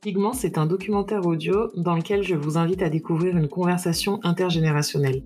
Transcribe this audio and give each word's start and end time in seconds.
Pigment, 0.00 0.32
c'est 0.32 0.58
un 0.58 0.66
documentaire 0.66 1.26
audio 1.26 1.72
dans 1.76 1.96
lequel 1.96 2.22
je 2.22 2.36
vous 2.36 2.56
invite 2.56 2.82
à 2.82 2.88
découvrir 2.88 3.36
une 3.36 3.48
conversation 3.48 4.20
intergénérationnelle. 4.22 5.24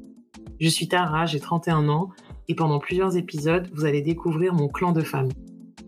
Je 0.61 0.69
suis 0.69 0.89
Tara, 0.89 1.27
j'ai 1.27 1.41
31 1.41 1.91
ans, 1.91 2.09
et 2.49 2.55
pendant 2.55 2.79
plusieurs 2.79 3.19
épisodes, 3.19 3.69
vous 3.75 3.85
allez 3.85 4.01
découvrir 4.01 4.55
mon 4.55 4.69
clan 4.69 4.93
de 4.93 5.03
femmes. 5.03 5.29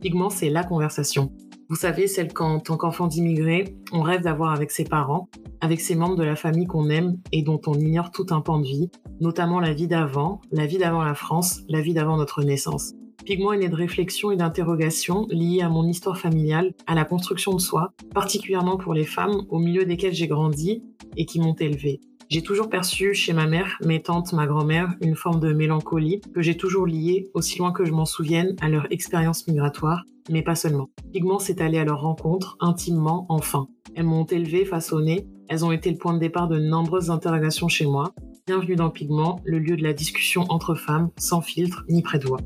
Pigment, 0.02 0.28
c'est 0.28 0.50
la 0.50 0.64
conversation. 0.64 1.32
Vous 1.70 1.76
savez, 1.76 2.06
celle 2.06 2.34
qu'en 2.34 2.60
tant 2.60 2.76
qu'enfant 2.76 3.06
d'immigré, 3.06 3.74
on 3.90 4.02
rêve 4.02 4.20
d'avoir 4.20 4.52
avec 4.52 4.70
ses 4.70 4.84
parents, 4.84 5.30
avec 5.62 5.80
ses 5.80 5.94
membres 5.94 6.16
de 6.16 6.22
la 6.22 6.36
famille 6.36 6.66
qu'on 6.66 6.90
aime 6.90 7.16
et 7.32 7.40
dont 7.40 7.60
on 7.66 7.74
ignore 7.74 8.10
tout 8.10 8.26
un 8.30 8.42
pan 8.42 8.58
de 8.58 8.66
vie, 8.66 8.90
notamment 9.18 9.60
la 9.60 9.72
vie 9.72 9.88
d'avant, 9.88 10.42
la 10.52 10.66
vie 10.66 10.76
d'avant 10.76 11.02
la 11.02 11.14
France, 11.14 11.62
la 11.70 11.80
vie 11.80 11.94
d'avant 11.94 12.18
notre 12.18 12.42
naissance. 12.42 12.92
Pigment 13.24 13.54
est 13.54 13.58
né 13.58 13.68
de 13.70 13.74
réflexions 13.74 14.32
et 14.32 14.36
d'interrogations 14.36 15.26
liées 15.30 15.62
à 15.62 15.70
mon 15.70 15.88
histoire 15.88 16.18
familiale, 16.18 16.74
à 16.86 16.94
la 16.94 17.06
construction 17.06 17.54
de 17.54 17.60
soi, 17.60 17.94
particulièrement 18.12 18.76
pour 18.76 18.92
les 18.92 19.04
femmes 19.04 19.46
au 19.48 19.58
milieu 19.58 19.86
desquelles 19.86 20.12
j'ai 20.12 20.28
grandi 20.28 20.82
et 21.16 21.24
qui 21.24 21.40
m'ont 21.40 21.54
élevée. 21.54 22.00
J'ai 22.28 22.42
toujours 22.42 22.68
perçu 22.68 23.14
chez 23.14 23.32
ma 23.32 23.46
mère, 23.46 23.78
mes 23.82 24.02
tantes, 24.02 24.34
ma 24.34 24.46
grand-mère, 24.46 24.92
une 25.00 25.16
forme 25.16 25.40
de 25.40 25.54
mélancolie 25.54 26.20
que 26.34 26.42
j'ai 26.42 26.56
toujours 26.56 26.86
liée, 26.86 27.30
aussi 27.32 27.58
loin 27.58 27.72
que 27.72 27.86
je 27.86 27.92
m'en 27.92 28.04
souvienne, 28.04 28.56
à 28.60 28.68
leur 28.68 28.92
expérience 28.92 29.48
migratoire, 29.48 30.04
mais 30.30 30.42
pas 30.42 30.54
seulement. 30.54 30.90
Pigment 31.12 31.38
s'est 31.38 31.62
allé 31.62 31.78
à 31.78 31.84
leur 31.84 32.02
rencontre, 32.02 32.58
intimement, 32.60 33.24
enfin. 33.30 33.68
Elles 33.94 34.04
m'ont 34.04 34.24
élevée, 34.24 34.66
façonnée, 34.66 35.26
elles 35.48 35.64
ont 35.64 35.72
été 35.72 35.90
le 35.90 35.96
point 35.96 36.12
de 36.12 36.18
départ 36.18 36.48
de 36.48 36.58
nombreuses 36.58 37.10
interrogations 37.10 37.68
chez 37.68 37.86
moi. 37.86 38.12
Bienvenue 38.46 38.76
dans 38.76 38.90
Pigment, 38.90 39.40
le 39.44 39.58
lieu 39.58 39.76
de 39.76 39.82
la 39.82 39.94
discussion 39.94 40.44
entre 40.50 40.74
femmes, 40.74 41.08
sans 41.16 41.40
filtre 41.40 41.84
ni 41.88 42.02
voix. 42.26 42.40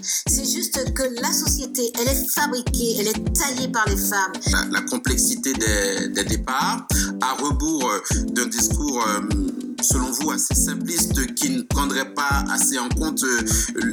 C'est 0.00 0.44
juste 0.44 0.92
que 0.94 1.02
la 1.20 1.32
société, 1.32 1.92
elle 2.00 2.08
est 2.08 2.30
fabriquée, 2.30 2.96
elle 2.98 3.08
est 3.08 3.32
taillée 3.32 3.68
par 3.68 3.88
les 3.88 3.96
femmes. 3.96 4.32
La, 4.70 4.80
complexité 4.82 5.52
des, 5.54 6.24
départs, 6.24 6.86
à 7.20 7.34
rebours 7.34 7.90
euh, 7.90 8.00
d'un 8.26 8.46
discours 8.46 9.04
euh, 9.06 9.20
selon 9.82 10.10
vous, 10.10 10.30
assez 10.30 10.54
simpliste 10.54 11.34
qui 11.34 11.50
ne 11.50 11.62
prendrait 11.62 12.14
pas 12.14 12.44
assez 12.52 12.78
en 12.78 12.88
compte 12.88 13.22
euh, 13.24 13.40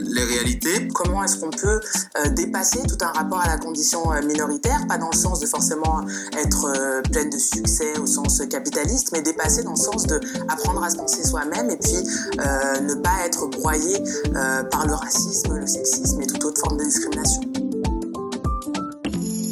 les 0.07 0.23
réalités? 0.23 0.87
Comment 0.93 1.23
est-ce 1.23 1.37
qu'on 1.37 1.49
peut 1.49 1.79
euh, 2.17 2.29
dépasser 2.29 2.79
tout 2.87 2.97
un 3.01 3.11
rapport 3.11 3.41
à 3.41 3.47
la 3.47 3.57
condition 3.57 4.11
euh, 4.13 4.21
minoritaire, 4.21 4.85
pas 4.87 4.97
dans 4.97 5.09
le 5.11 5.17
sens 5.17 5.39
de 5.39 5.47
forcément 5.47 6.01
être 6.37 7.01
pleine 7.11 7.29
de 7.29 7.37
succès 7.37 7.97
au 7.97 8.05
sens 8.05 8.41
capitaliste, 8.49 9.09
mais 9.11 9.21
dépasser 9.21 9.63
dans 9.63 9.71
le 9.71 9.77
sens 9.77 10.05
de 10.05 10.19
apprendre 10.47 10.83
à 10.83 10.89
se 10.89 10.97
penser 10.97 11.23
soi-même 11.23 11.69
et 11.69 11.77
puis 11.77 11.93
ne 12.37 12.93
pas 12.95 13.25
être 13.25 13.47
broyé 13.47 14.01
par 14.71 14.85
le 14.87 14.93
racisme, 14.93 15.55
le 15.55 15.67
sexisme 15.67 16.21
et 16.21 16.27
toute 16.27 16.43
autre 16.45 16.61
forme 16.61 16.77
de 16.77 16.83
discrimination. 16.83 17.41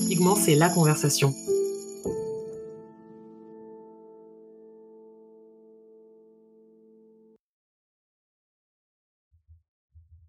Pigment, 0.08 0.36
c'est 0.36 0.56
la 0.56 0.70
conversation. 0.70 1.34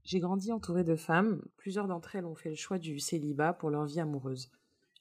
J'ai 0.08 0.20
grandi 0.20 0.52
entourée 0.52 0.84
de 0.84 0.96
femmes, 0.96 1.42
plusieurs 1.58 1.86
d'entre 1.86 2.16
elles 2.16 2.24
ont 2.24 2.34
fait 2.34 2.48
le 2.48 2.54
choix 2.54 2.78
du 2.78 2.98
célibat 2.98 3.52
pour 3.52 3.68
leur 3.68 3.84
vie 3.84 4.00
amoureuse. 4.00 4.50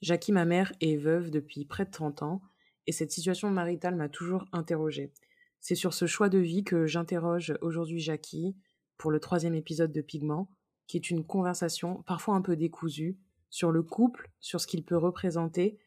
Jackie, 0.02 0.32
ma 0.32 0.44
mère, 0.44 0.70
est 0.82 0.98
veuve 0.98 1.30
depuis 1.30 1.64
près 1.64 1.86
de 1.86 1.90
30 1.90 2.22
ans, 2.22 2.42
et 2.86 2.92
cette 2.92 3.10
situation 3.10 3.48
maritale 3.48 3.96
m'a 3.96 4.10
toujours 4.10 4.44
interrogée. 4.52 5.14
C'est 5.60 5.76
sur 5.76 5.94
ce 5.94 6.04
choix 6.04 6.28
de 6.28 6.36
vie 6.36 6.62
que 6.62 6.84
j'interroge 6.84 7.56
aujourd'hui 7.62 8.00
Jackie 8.00 8.54
pour 8.98 9.10
le 9.10 9.18
troisième 9.18 9.54
épisode 9.54 9.92
de 9.92 10.02
Pigment, 10.02 10.50
qui 10.86 10.98
est 10.98 11.08
une 11.08 11.24
conversation 11.24 12.02
parfois 12.02 12.34
un 12.34 12.42
peu 12.42 12.54
décousue 12.54 13.18
sur 13.48 13.72
le 13.72 13.82
couple, 13.82 14.30
sur 14.40 14.60
ce 14.60 14.66
qu'il 14.66 14.84
peut 14.84 14.98
représenter 14.98 15.78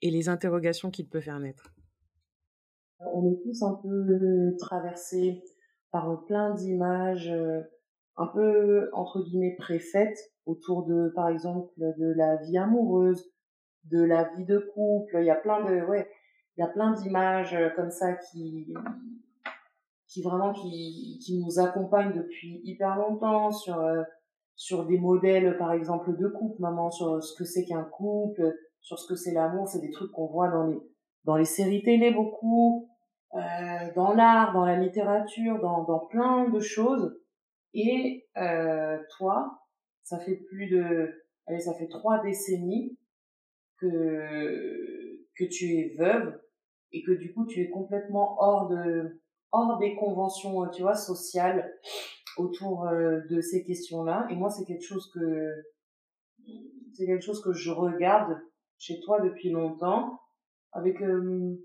et 0.00 0.12
les 0.12 0.28
interrogations 0.28 0.92
qu'il 0.92 1.08
peut 1.08 1.20
faire 1.20 1.40
naître. 1.40 1.74
On 3.00 3.32
est 3.32 3.42
tous 3.42 3.64
un 3.64 3.74
peu 3.82 4.56
traversés 4.60 5.42
par 5.90 6.24
plein 6.26 6.54
d'images 6.54 7.32
euh, 7.32 7.62
un 8.18 8.26
peu 8.26 8.90
entre 8.92 9.22
guillemets 9.22 9.54
préfète 9.56 10.18
autour 10.44 10.84
de 10.84 11.12
par 11.14 11.28
exemple 11.28 11.72
de 11.78 12.12
la 12.16 12.36
vie 12.36 12.58
amoureuse, 12.58 13.30
de 13.84 14.02
la 14.02 14.24
vie 14.34 14.44
de 14.44 14.58
couple, 14.74 15.18
il 15.20 15.24
y 15.24 15.30
a 15.30 15.36
plein 15.36 15.64
de 15.64 15.80
ouais, 15.86 16.10
il 16.56 16.60
y 16.60 16.64
a 16.64 16.68
plein 16.68 16.92
d'images 16.92 17.54
euh, 17.54 17.70
comme 17.76 17.90
ça 17.90 18.14
qui 18.14 18.74
qui 20.08 20.22
vraiment 20.22 20.52
qui 20.52 21.20
qui 21.24 21.38
nous 21.38 21.60
accompagnent 21.60 22.12
depuis 22.12 22.60
hyper 22.64 22.96
longtemps 22.96 23.52
sur 23.52 23.78
euh, 23.78 24.02
sur 24.56 24.84
des 24.86 24.98
modèles 24.98 25.56
par 25.56 25.72
exemple 25.72 26.16
de 26.16 26.28
couple, 26.28 26.60
maman 26.60 26.90
sur 26.90 27.22
ce 27.22 27.36
que 27.38 27.44
c'est 27.44 27.64
qu'un 27.64 27.84
couple, 27.84 28.52
sur 28.80 28.98
ce 28.98 29.06
que 29.06 29.14
c'est 29.14 29.32
l'amour, 29.32 29.68
c'est 29.68 29.80
des 29.80 29.90
trucs 29.90 30.10
qu'on 30.10 30.26
voit 30.26 30.48
dans 30.48 30.66
les 30.66 30.78
dans 31.24 31.36
les 31.36 31.44
séries 31.44 31.82
télé 31.82 32.10
beaucoup, 32.10 32.88
euh, 33.34 33.38
dans 33.94 34.14
l'art, 34.14 34.52
dans 34.54 34.64
la 34.64 34.76
littérature, 34.76 35.60
dans 35.60 35.84
dans 35.84 36.00
plein 36.00 36.48
de 36.48 36.58
choses 36.58 37.16
et 37.78 38.26
euh, 38.36 38.98
toi, 39.16 39.60
ça 40.02 40.18
fait 40.18 40.36
plus 40.36 40.66
de, 40.66 41.24
allez, 41.46 41.60
ça 41.60 41.74
fait 41.74 41.88
trois 41.88 42.22
décennies 42.22 42.98
que 43.78 45.26
que 45.36 45.44
tu 45.44 45.76
es 45.76 45.94
veuve 45.96 46.40
et 46.90 47.02
que 47.02 47.12
du 47.12 47.32
coup 47.32 47.46
tu 47.46 47.60
es 47.60 47.70
complètement 47.70 48.36
hors 48.40 48.68
de 48.68 49.20
hors 49.52 49.78
des 49.78 49.94
conventions, 49.96 50.68
tu 50.70 50.82
vois, 50.82 50.94
sociales 50.94 51.72
autour 52.36 52.86
euh, 52.86 53.20
de 53.30 53.40
ces 53.40 53.64
questions-là. 53.64 54.26
Et 54.30 54.36
moi, 54.36 54.50
c'est 54.50 54.64
quelque 54.64 54.84
chose 54.84 55.10
que 55.12 55.64
c'est 56.94 57.06
quelque 57.06 57.24
chose 57.24 57.42
que 57.42 57.52
je 57.52 57.70
regarde 57.70 58.40
chez 58.78 59.00
toi 59.00 59.20
depuis 59.20 59.50
longtemps, 59.50 60.20
avec 60.72 61.00
euh, 61.02 61.56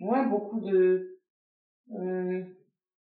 ouais 0.00 0.26
beaucoup 0.26 0.60
de 0.60 1.18
euh, 1.92 2.44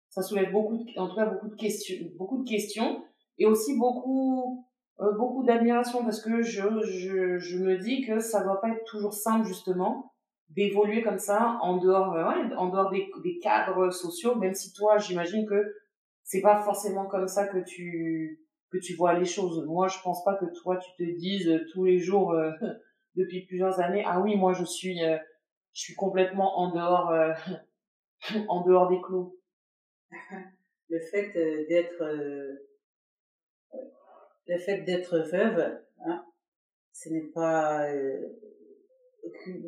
ça 0.09 0.24
soulève 0.24 0.52
beaucoup, 0.52 0.78
de, 0.78 1.00
en 1.00 1.08
tout 1.08 1.16
cas 1.16 1.25
beaucoup 1.25 1.50
de 1.50 1.56
questions, 1.56 1.96
beaucoup 2.18 2.44
de 2.44 2.50
questions 2.50 3.03
et 3.38 3.46
aussi 3.46 3.78
beaucoup, 3.78 4.66
euh, 5.00 5.14
beaucoup 5.14 5.44
d'admiration 5.44 6.03
parce 6.03 6.22
que 6.22 6.42
je, 6.42 6.62
je, 6.84 7.38
je 7.38 7.58
me 7.58 7.78
dis 7.78 8.02
que 8.02 8.20
ça 8.20 8.44
doit 8.44 8.59
pas 8.59 8.70
être 8.70 8.84
toujours 8.86 9.14
simple 9.14 9.47
justement 9.47 10.14
d'évoluer 10.50 11.03
comme 11.03 11.20
ça 11.20 11.59
en 11.62 11.78
dehors, 11.78 12.14
euh, 12.14 12.28
ouais, 12.28 12.56
en 12.56 12.70
dehors 12.70 12.90
des, 12.90 13.08
des 13.24 13.38
cadres 13.38 13.92
sociaux, 13.92 14.36
même 14.36 14.56
si 14.56 14.74
toi, 14.74 14.97
j'imagine 14.97 15.46
que 15.46 15.75
c'est 16.24 16.41
pas 16.41 16.62
forcément 16.64 17.06
comme 17.06 17.28
ça 17.28 17.47
que 17.47 17.59
tu 17.59 18.41
que 18.72 18.78
tu 18.78 18.94
vois 18.94 19.14
les 19.14 19.26
choses. 19.26 19.66
Moi, 19.66 19.88
je 19.88 19.97
pense 20.03 20.24
pas 20.24 20.36
que 20.36 20.46
toi 20.62 20.78
tu 20.78 20.91
te 20.96 21.18
dises 21.18 21.66
tous 21.72 21.86
les 21.86 22.00
jours 22.00 22.34
euh, 22.34 22.52
depuis 23.16 23.46
plusieurs 23.46 23.80
années, 23.80 24.03
ah 24.06 24.22
oui, 24.22 24.36
moi 24.36 24.53
je 24.53 24.64
suis 24.64 25.00
je 25.74 25.81
suis 25.81 25.96
complètement 25.96 26.59
en 26.59 26.72
dehors 26.72 27.14
en 28.47 28.62
dehors 28.66 28.90
des 28.90 29.02
clous 29.02 29.39
le 30.90 31.00
fait 31.00 31.36
euh, 31.36 31.66
d'être 31.68 32.02
euh, 32.02 32.68
le 34.47 34.58
fait 34.58 34.81
d'être 34.81 35.20
veuve, 35.31 35.84
hein, 36.06 36.25
ce 36.92 37.09
n'est 37.09 37.28
pas 37.28 37.88
euh, 37.92 38.28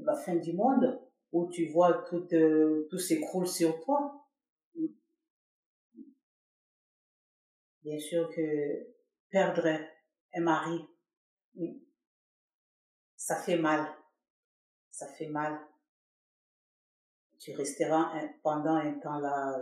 la 0.04 0.16
fin 0.16 0.36
du 0.36 0.54
monde 0.54 1.00
où 1.32 1.50
tu 1.50 1.68
vois 1.68 2.04
tout, 2.10 2.28
tout 2.90 2.98
s'écroule 2.98 3.48
sur 3.48 3.80
toi. 3.82 4.28
Bien 7.84 8.00
sûr 8.00 8.30
que 8.30 8.88
perdre 9.30 9.68
un 10.34 10.42
mari, 10.42 10.86
ça 13.16 13.36
fait 13.36 13.58
mal. 13.58 13.88
Ça 14.90 15.08
fait 15.08 15.28
mal. 15.28 15.60
Tu 17.40 17.54
resteras 17.54 18.12
pendant 18.44 18.76
un 18.76 19.00
temps 19.00 19.20
là 19.20 19.58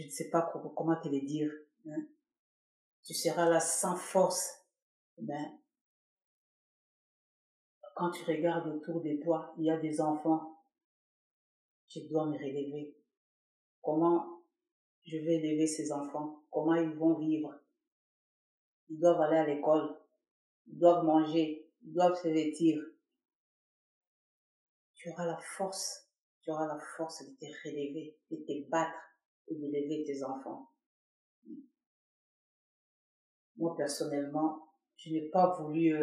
je 0.00 0.06
ne 0.06 0.10
sais 0.10 0.30
pas 0.30 0.50
comment 0.74 0.96
te 1.00 1.08
le 1.08 1.20
dire. 1.20 1.52
Hein. 1.86 2.06
Tu 3.04 3.12
seras 3.12 3.48
là 3.48 3.60
sans 3.60 3.96
force. 3.96 4.64
Ben, 5.18 5.58
quand 7.94 8.10
tu 8.10 8.24
regardes 8.24 8.66
autour 8.68 9.02
de 9.02 9.22
toi, 9.22 9.54
il 9.58 9.64
y 9.64 9.70
a 9.70 9.78
des 9.78 10.00
enfants. 10.00 10.64
Tu 11.88 12.00
dois 12.08 12.26
me 12.26 12.38
relever. 12.38 12.96
Comment 13.82 14.42
je 15.02 15.18
vais 15.18 15.34
élever 15.34 15.66
ces 15.66 15.92
enfants? 15.92 16.44
Comment 16.50 16.76
ils 16.76 16.96
vont 16.96 17.18
vivre? 17.18 17.54
Ils 18.88 18.98
doivent 18.98 19.20
aller 19.20 19.36
à 19.36 19.46
l'école. 19.46 19.96
Ils 20.66 20.78
doivent 20.78 21.04
manger. 21.04 21.70
Ils 21.82 21.92
doivent 21.92 22.20
se 22.20 22.28
vêtir. 22.28 22.82
Tu 24.94 25.10
auras 25.10 25.26
la 25.26 25.38
force. 25.56 26.08
Tu 26.42 26.50
auras 26.50 26.66
la 26.66 26.78
force 26.96 27.22
de 27.22 27.34
te 27.34 27.44
relever, 27.64 28.16
de 28.30 28.36
te 28.36 28.70
battre 28.70 29.09
et 29.50 29.54
d'élever 29.54 30.04
tes 30.04 30.22
enfants. 30.24 30.70
Moi, 33.56 33.74
personnellement, 33.76 34.68
je 34.96 35.10
n'ai 35.10 35.28
pas 35.28 35.54
voulu 35.60 35.94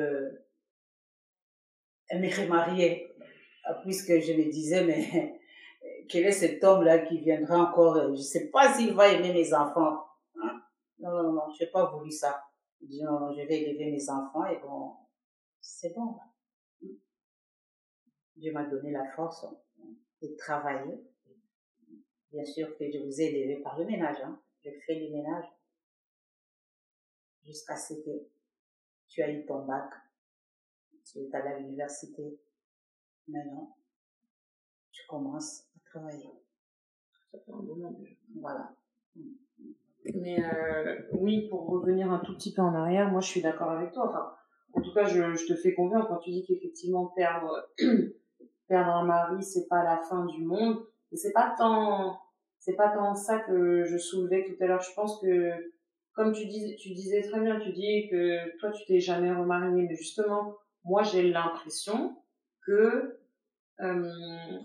me 2.15 2.41
remarier, 2.41 3.13
euh, 3.69 3.73
puisque 3.83 4.19
je 4.19 4.33
me 4.33 4.49
disais, 4.49 4.83
mais 4.85 5.39
quel 6.09 6.25
est 6.25 6.31
cet 6.31 6.63
homme-là 6.63 6.99
qui 6.99 7.19
viendra 7.19 7.69
encore 7.69 7.97
euh, 7.97 8.07
Je 8.07 8.19
ne 8.19 8.23
sais 8.23 8.49
pas 8.49 8.73
s'il 8.73 8.93
va 8.93 9.09
aimer 9.09 9.33
mes 9.33 9.53
enfants. 9.53 10.05
Hein? 10.41 10.61
Non, 10.99 11.11
non, 11.11 11.33
non, 11.33 11.51
je 11.57 11.63
n'ai 11.63 11.71
pas 11.71 11.85
voulu 11.91 12.11
ça. 12.11 12.43
Je 12.81 12.87
je 12.87 13.47
vais 13.47 13.61
élever 13.61 13.91
mes 13.91 14.09
enfants 14.09 14.45
et 14.45 14.59
bon, 14.59 14.93
c'est 15.59 15.93
bon. 15.95 16.15
Dieu 18.35 18.51
m'a 18.53 18.65
donné 18.65 18.91
la 18.91 19.03
force 19.15 19.47
de 20.21 20.27
travailler. 20.37 21.03
Bien 22.31 22.45
sûr 22.45 22.77
que 22.77 22.91
je 22.91 22.99
vous 22.99 23.21
ai 23.21 23.25
élevé 23.25 23.61
par 23.61 23.79
le 23.79 23.85
ménage. 23.85 24.17
Hein. 24.23 24.39
J'ai 24.63 24.71
fait 24.71 24.99
le 24.99 25.11
ménage 25.11 25.45
jusqu'à 27.45 27.75
ce 27.75 27.93
que 27.93 28.27
tu 29.07 29.21
as 29.21 29.31
eu 29.31 29.45
ton 29.45 29.65
bac. 29.65 29.89
Tu 31.05 31.19
es 31.19 31.35
allé 31.35 31.49
à 31.49 31.59
l'université. 31.59 32.39
Maintenant, 33.27 33.77
tu 34.91 35.05
commences 35.07 35.67
à 35.75 35.89
travailler. 35.89 36.31
Ça 37.31 37.39
fait 37.39 37.51
un 37.51 37.61
moment 37.61 37.91
déjà. 37.91 38.15
Voilà. 38.35 38.75
Mais 40.15 40.43
euh, 40.43 41.01
oui, 41.13 41.47
pour 41.49 41.67
revenir 41.67 42.11
un 42.11 42.19
tout 42.19 42.33
petit 42.35 42.53
peu 42.53 42.61
en 42.61 42.73
arrière, 42.73 43.09
moi 43.09 43.21
je 43.21 43.27
suis 43.27 43.41
d'accord 43.41 43.71
avec 43.71 43.91
toi. 43.91 44.09
Enfin, 44.09 44.35
en 44.73 44.81
tout 44.81 44.93
cas, 44.93 45.05
je, 45.05 45.33
je 45.33 45.47
te 45.47 45.55
fais 45.55 45.73
confiance 45.73 46.05
quand 46.07 46.17
tu 46.17 46.31
dis 46.31 46.45
qu'effectivement 46.45 47.07
perdre 47.07 47.69
perdre 48.67 48.91
un 48.91 49.05
mari, 49.05 49.43
c'est 49.43 49.67
pas 49.67 49.83
la 49.83 49.97
fin 49.97 50.25
du 50.25 50.43
monde. 50.43 50.85
Et 51.11 51.17
c'est 51.17 51.33
pas 51.33 51.53
tant 51.57 52.19
c'est 52.59 52.75
pas 52.75 52.89
tant 52.89 53.15
ça 53.15 53.39
que 53.39 53.85
je 53.85 53.97
soulevais 53.97 54.43
tout 54.45 54.61
à 54.63 54.67
l'heure. 54.67 54.81
Je 54.81 54.93
pense 54.93 55.21
que 55.21 55.51
comme 56.13 56.33
tu 56.33 56.47
dis 56.47 56.75
tu 56.77 56.89
disais 56.89 57.21
très 57.21 57.39
bien, 57.39 57.59
tu 57.59 57.71
dis 57.71 58.07
que 58.09 58.57
toi 58.59 58.71
tu 58.71 58.85
t'es 58.85 58.99
jamais 58.99 59.31
remarié, 59.31 59.83
mais 59.83 59.95
justement, 59.95 60.55
moi 60.83 61.03
j'ai 61.03 61.23
l'impression 61.29 62.15
que 62.65 63.19
euh, 63.79 64.09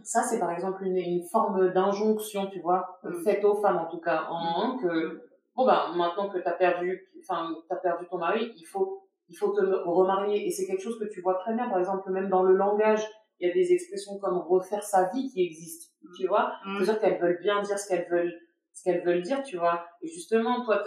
ça 0.02 0.22
c'est 0.22 0.38
par 0.40 0.50
exemple 0.52 0.84
une, 0.84 0.96
une 0.96 1.22
forme 1.30 1.72
d'injonction, 1.72 2.46
tu 2.46 2.60
vois, 2.60 2.98
Mm. 3.04 3.22
faite 3.24 3.44
aux 3.44 3.60
femmes 3.60 3.78
en 3.78 3.86
tout 3.90 4.00
cas, 4.00 4.24
en 4.30 4.78
que 4.78 5.22
bon 5.54 5.66
ben 5.66 5.92
maintenant 5.96 6.28
que 6.30 6.38
t'as 6.38 6.52
perdu, 6.52 7.08
enfin 7.20 7.54
t'as 7.68 7.76
perdu 7.76 8.06
ton 8.08 8.18
mari, 8.18 8.52
il 8.56 8.64
faut 8.64 9.02
il 9.28 9.36
faut 9.36 9.52
te 9.52 9.60
remarier 9.84 10.46
et 10.46 10.50
c'est 10.50 10.66
quelque 10.66 10.82
chose 10.82 10.98
que 10.98 11.04
tu 11.12 11.20
vois 11.20 11.34
très 11.34 11.54
bien, 11.54 11.68
par 11.68 11.78
exemple 11.78 12.10
même 12.10 12.28
dans 12.28 12.42
le 12.42 12.54
langage, 12.56 13.04
il 13.42 13.48
y 13.48 13.50
a 13.50 13.54
des 13.54 13.72
expressions 13.72 14.18
comme 14.18 14.38
refaire 14.38 14.84
sa 14.84 15.08
vie 15.10 15.28
qui 15.30 15.44
existent, 15.44 15.92
tu 16.16 16.28
vois, 16.28 16.52
Mm. 16.64 16.76
c'est-à-dire 16.84 17.00
qu'elles 17.00 17.20
veulent 17.20 17.40
bien 17.42 17.60
dire 17.62 17.78
ce 17.78 17.88
qu'elles 17.88 18.08
veulent 18.08 18.38
ce 18.72 18.84
qu'elles 18.84 19.04
veulent 19.04 19.20
dire, 19.22 19.42
tu 19.42 19.56
vois, 19.58 19.84
et 20.00 20.08
justement 20.08 20.64
toi 20.64 20.82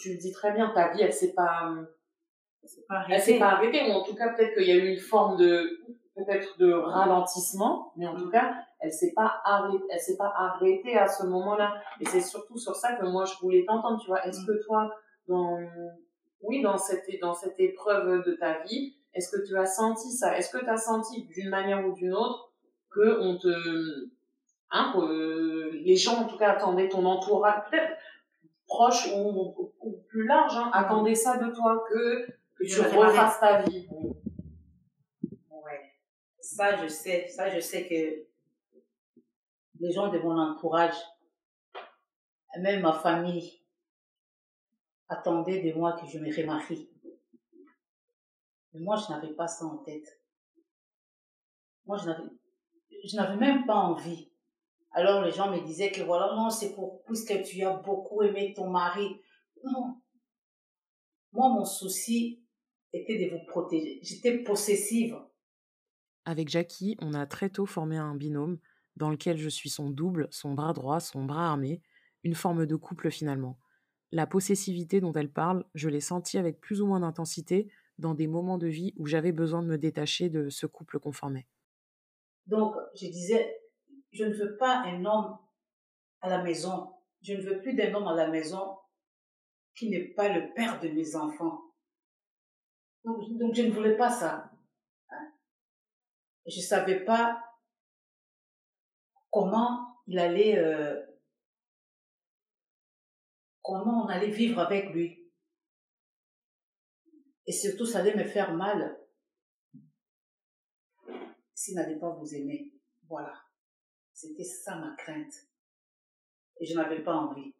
tu 0.00 0.12
le 0.12 0.18
dis 0.18 0.32
très 0.32 0.52
bien, 0.52 0.72
ta 0.74 0.88
vie 0.92 1.02
elle 1.02 1.12
s'est 1.12 1.34
pas 1.34 1.72
pas 2.88 3.04
elle 3.10 3.20
s'est 3.20 3.38
pas 3.38 3.50
arrêtée, 3.50 3.82
ou 3.88 3.92
en 3.92 4.02
tout 4.02 4.14
cas 4.14 4.30
peut-être 4.30 4.54
qu'il 4.54 4.66
y 4.66 4.72
a 4.72 4.76
eu 4.76 4.88
une 4.94 4.98
forme 5.00 5.36
de 5.36 5.80
peut-être 6.16 6.56
de 6.58 6.72
ralentissement, 6.72 7.92
mais 7.96 8.06
en 8.06 8.16
tout 8.16 8.30
cas 8.30 8.54
elle 8.80 8.92
s'est 8.92 9.12
pas 9.14 9.40
arrêtée, 9.44 9.84
elle 9.90 10.00
s'est 10.00 10.16
pas 10.16 10.32
arrêtée 10.36 10.96
à 10.96 11.06
ce 11.06 11.24
moment-là. 11.26 11.74
Et 12.00 12.06
c'est 12.06 12.20
surtout 12.20 12.58
sur 12.58 12.74
ça 12.74 12.94
que 12.96 13.04
moi 13.06 13.24
je 13.24 13.34
voulais 13.40 13.64
t'entendre, 13.66 14.00
tu 14.00 14.08
vois. 14.08 14.24
Est-ce 14.26 14.44
que 14.46 14.64
toi, 14.64 14.90
dans 15.28 15.58
oui, 16.42 16.62
dans 16.62 16.76
cette 16.76 17.06
dans 17.20 17.34
cette 17.34 17.58
épreuve 17.58 18.24
de 18.26 18.32
ta 18.34 18.58
vie, 18.62 18.96
est-ce 19.14 19.36
que 19.36 19.46
tu 19.46 19.56
as 19.56 19.66
senti 19.66 20.10
ça? 20.10 20.36
Est-ce 20.36 20.50
que 20.50 20.58
tu 20.58 20.68
as 20.68 20.76
senti 20.76 21.24
d'une 21.26 21.48
manière 21.48 21.86
ou 21.86 21.92
d'une 21.92 22.12
autre 22.12 22.52
que 22.90 23.20
on 23.20 23.38
te 23.38 24.10
hein, 24.70 24.92
que 24.94 25.70
les 25.72 25.96
gens 25.96 26.22
en 26.22 26.24
tout 26.26 26.36
cas 26.36 26.52
attendaient 26.52 26.88
ton 26.88 27.04
entourage, 27.04 27.70
peut-être 27.70 27.96
proche 28.66 29.08
ou, 29.14 29.72
ou 29.80 29.92
plus 30.08 30.26
large, 30.26 30.56
hein, 30.56 30.70
attendaient 30.72 31.14
ça 31.14 31.36
de 31.36 31.52
toi 31.52 31.84
que 31.88 32.26
que 32.56 32.64
tu 32.64 32.80
refasses 32.80 33.40
ta 33.40 33.62
vie? 33.62 33.88
Ouais. 35.50 35.92
Ça, 36.40 36.76
je 36.76 36.88
sais. 36.88 37.28
Ça, 37.28 37.50
je 37.50 37.60
sais 37.60 37.86
que 37.86 38.26
les 39.80 39.92
gens 39.92 40.08
de 40.08 40.18
mon 40.18 40.38
entourage, 40.38 40.94
même 42.58 42.80
ma 42.80 42.92
famille, 42.92 43.60
attendaient 45.08 45.60
de 45.60 45.76
moi 45.76 45.92
que 45.92 46.06
je 46.06 46.18
me 46.18 46.34
remarie. 46.34 46.88
Mais 48.74 48.80
moi, 48.80 48.96
je 48.96 49.12
n'avais 49.12 49.32
pas 49.32 49.46
ça 49.46 49.64
en 49.64 49.78
tête. 49.78 50.20
Moi, 51.86 51.96
je 51.96 53.16
n'avais, 53.16 53.36
même 53.36 53.66
pas 53.66 53.76
envie. 53.76 54.30
Alors, 54.90 55.22
les 55.22 55.30
gens 55.30 55.50
me 55.50 55.64
disaient 55.64 55.92
que 55.92 56.02
voilà, 56.02 56.34
non, 56.34 56.50
c'est 56.50 56.74
pour, 56.74 57.04
puisque 57.04 57.42
tu 57.44 57.62
as 57.62 57.76
beaucoup 57.76 58.22
aimé 58.22 58.52
ton 58.54 58.68
mari. 58.68 59.20
Non. 59.64 60.00
Moi, 61.32 61.48
mon 61.48 61.64
souci 61.64 62.44
était 62.92 63.18
de 63.18 63.30
vous 63.30 63.44
protéger. 63.46 64.00
J'étais 64.02 64.38
possessive. 64.38 65.16
Avec 66.24 66.48
Jackie, 66.48 66.96
on 67.00 67.14
a 67.14 67.26
très 67.26 67.50
tôt 67.50 67.66
formé 67.66 67.96
un 67.96 68.14
binôme 68.14 68.58
dans 68.96 69.10
lequel 69.10 69.36
je 69.36 69.48
suis 69.48 69.70
son 69.70 69.90
double, 69.90 70.28
son 70.30 70.54
bras 70.54 70.72
droit, 70.72 71.00
son 71.00 71.24
bras 71.24 71.48
armé, 71.48 71.82
une 72.22 72.34
forme 72.34 72.66
de 72.66 72.76
couple 72.76 73.10
finalement. 73.10 73.58
La 74.12 74.26
possessivité 74.26 75.00
dont 75.00 75.12
elle 75.12 75.32
parle, 75.32 75.64
je 75.74 75.88
l'ai 75.88 76.00
sentie 76.00 76.38
avec 76.38 76.60
plus 76.60 76.80
ou 76.80 76.86
moins 76.86 77.00
d'intensité 77.00 77.68
dans 77.98 78.14
des 78.14 78.26
moments 78.26 78.58
de 78.58 78.66
vie 78.66 78.92
où 78.96 79.06
j'avais 79.06 79.32
besoin 79.32 79.62
de 79.62 79.68
me 79.68 79.78
détacher 79.78 80.28
de 80.28 80.48
ce 80.48 80.66
couple 80.66 80.98
qu'on 80.98 81.12
formait. 81.12 81.46
Donc, 82.46 82.74
je 82.94 83.06
disais, 83.06 83.60
je 84.12 84.24
ne 84.24 84.34
veux 84.34 84.56
pas 84.56 84.82
un 84.84 85.04
homme 85.04 85.38
à 86.20 86.28
la 86.28 86.42
maison. 86.42 86.94
Je 87.22 87.34
ne 87.34 87.42
veux 87.42 87.60
plus 87.60 87.74
d'un 87.74 87.94
homme 87.94 88.08
à 88.08 88.14
la 88.14 88.28
maison 88.28 88.78
qui 89.74 89.90
n'est 89.90 90.08
pas 90.14 90.28
le 90.28 90.52
père 90.54 90.80
de 90.80 90.88
mes 90.88 91.16
enfants. 91.16 91.60
Donc, 93.04 93.54
je 93.54 93.62
ne 93.62 93.70
voulais 93.70 93.96
pas 93.96 94.10
ça. 94.10 94.50
Hein. 95.10 95.32
Je 96.46 96.58
ne 96.58 96.62
savais 96.62 97.04
pas 97.04 97.42
comment 99.30 100.00
il 100.06 100.18
allait, 100.18 100.58
euh, 100.58 101.00
comment 103.62 104.04
on 104.04 104.08
allait 104.08 104.30
vivre 104.30 104.60
avec 104.60 104.90
lui. 104.90 105.23
Et 107.46 107.52
surtout, 107.52 107.84
ça 107.84 108.00
allait 108.00 108.16
me 108.16 108.24
faire 108.24 108.54
mal 108.54 108.98
s'il 111.54 111.74
n'allait 111.74 111.98
pas 111.98 112.10
vous 112.10 112.34
aimer. 112.34 112.72
Voilà. 113.08 113.34
C'était 114.12 114.44
ça 114.44 114.76
ma 114.76 114.94
crainte. 114.96 115.34
Et 116.60 116.66
je 116.66 116.74
n'avais 116.74 117.02
pas 117.02 117.14
envie. 117.14 117.54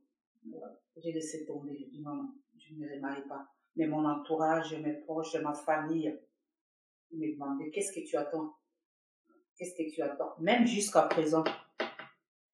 J'ai 0.96 1.12
laissé 1.12 1.44
tomber. 1.44 1.76
J'ai 1.78 1.86
dit 1.86 2.02
non, 2.02 2.14
non, 2.14 2.34
je 2.56 2.74
ne 2.74 2.80
me 2.80 2.94
remarie 2.94 3.26
pas. 3.28 3.48
Mais 3.76 3.86
mon 3.86 4.04
entourage, 4.04 4.74
mes 4.74 4.94
proches, 5.00 5.34
ma 5.36 5.52
famille, 5.52 6.16
ils 7.10 7.18
me 7.18 7.32
demandaient 7.34 7.70
qu'est-ce 7.70 7.92
que 7.92 8.06
tu 8.06 8.16
attends? 8.16 8.56
Qu'est-ce 9.56 9.74
que 9.76 9.90
tu 9.92 10.00
attends? 10.02 10.34
Même 10.38 10.66
jusqu'à 10.66 11.02
présent. 11.02 11.44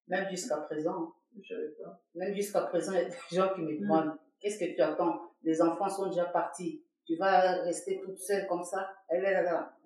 Même 0.08 0.28
jusqu'à 0.30 0.56
présent. 0.58 1.14
Je 1.40 1.82
pas. 1.82 2.02
Même 2.14 2.34
jusqu'à 2.34 2.62
présent, 2.62 2.92
il 2.92 2.98
y 2.98 3.00
a 3.02 3.08
des 3.08 3.16
gens 3.30 3.54
qui 3.54 3.60
me 3.60 3.78
demandent 3.78 4.18
qu'est-ce 4.40 4.58
que 4.58 4.74
tu 4.74 4.80
attends? 4.80 5.34
Les 5.42 5.62
enfants 5.62 5.88
sont 5.88 6.08
déjà 6.08 6.24
partis. 6.24 6.84
Tu 7.06 7.16
vas 7.16 7.62
rester 7.62 8.00
toute 8.00 8.18
seule 8.18 8.46
comme 8.46 8.62
ça 8.62 8.88
Et 9.12 9.20
là, 9.20 9.42
là. 9.42 9.76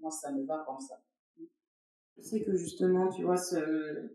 Moi, 0.00 0.10
ça 0.10 0.32
me 0.32 0.44
va 0.46 0.64
comme 0.66 0.80
ça. 0.80 1.00
Je 2.16 2.22
sais 2.22 2.42
que 2.42 2.54
justement, 2.56 3.08
tu 3.10 3.22
vois, 3.22 3.36
ce, 3.36 4.10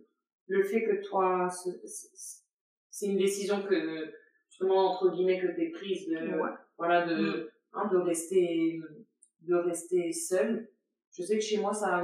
le 0.48 0.64
fait 0.64 0.84
que 0.84 1.02
toi, 1.08 1.50
ce- 1.50 1.88
ce- 1.88 2.42
c'est 2.90 3.08
une 3.08 3.18
décision 3.18 3.64
que, 3.64 4.14
justement, 4.50 4.92
entre 4.92 5.12
guillemets, 5.12 5.40
que 5.42 5.48
t'es 5.56 5.70
prise 5.70 6.08
de, 6.08 6.38
Ouais. 6.40 6.52
voilà, 6.78 7.06
de, 7.06 7.52
hein, 7.74 7.88
de 7.92 7.98
rester, 7.98 8.82
de 9.42 9.56
rester 9.56 10.12
seule. 10.12 10.70
Je 11.12 11.24
sais 11.24 11.38
que 11.38 11.44
chez 11.44 11.60
moi, 11.60 11.74
ça, 11.74 12.04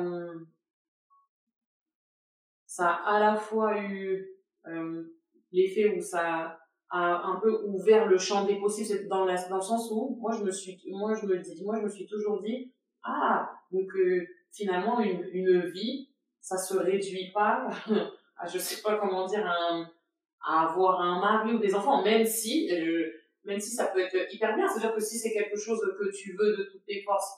ça 2.65 2.87
a 2.89 3.15
à 3.17 3.19
la 3.19 3.35
fois 3.35 3.79
eu, 3.81 4.29
euh, 4.67 5.03
l'effet 5.51 5.95
où 5.97 6.01
ça 6.01 6.60
un 6.91 7.39
peu 7.41 7.63
ouvert 7.65 8.07
le 8.07 8.17
champ 8.17 8.45
des 8.45 8.57
possibles, 8.59 8.87
c'est 8.87 9.07
dans, 9.07 9.23
la, 9.25 9.35
dans 9.47 9.55
le 9.55 9.61
sens 9.61 9.89
où, 9.91 10.17
moi, 10.19 10.31
je 10.37 10.43
me 10.43 10.51
suis, 10.51 10.81
moi, 10.87 11.13
je 11.13 11.25
me 11.25 11.37
dis, 11.37 11.63
moi, 11.63 11.77
je 11.79 11.85
me 11.85 11.89
suis 11.89 12.05
toujours 12.05 12.41
dit, 12.41 12.73
ah, 13.03 13.49
donc, 13.71 13.87
euh, 13.95 14.27
finalement, 14.51 14.99
une, 14.99 15.23
une 15.31 15.69
vie, 15.69 16.09
ça 16.41 16.57
se 16.57 16.75
réduit 16.75 17.31
pas 17.33 17.69
à, 18.37 18.47
je 18.47 18.57
sais 18.57 18.81
pas 18.81 18.97
comment 18.97 19.25
dire, 19.25 19.45
à 19.45 20.69
avoir 20.69 20.99
un 21.01 21.19
mari 21.19 21.53
ou 21.53 21.59
des 21.59 21.73
enfants, 21.73 22.03
même 22.03 22.25
si, 22.25 22.69
euh, 22.71 23.09
même 23.45 23.59
si 23.59 23.71
ça 23.71 23.85
peut 23.85 24.01
être 24.01 24.33
hyper 24.33 24.55
bien. 24.55 24.67
C'est-à-dire 24.67 24.93
que 24.93 25.01
si 25.01 25.17
c'est 25.17 25.31
quelque 25.31 25.57
chose 25.57 25.79
que 25.97 26.11
tu 26.11 26.35
veux 26.37 26.57
de 26.57 26.63
toutes 26.63 26.85
tes 26.85 27.01
forces, 27.03 27.31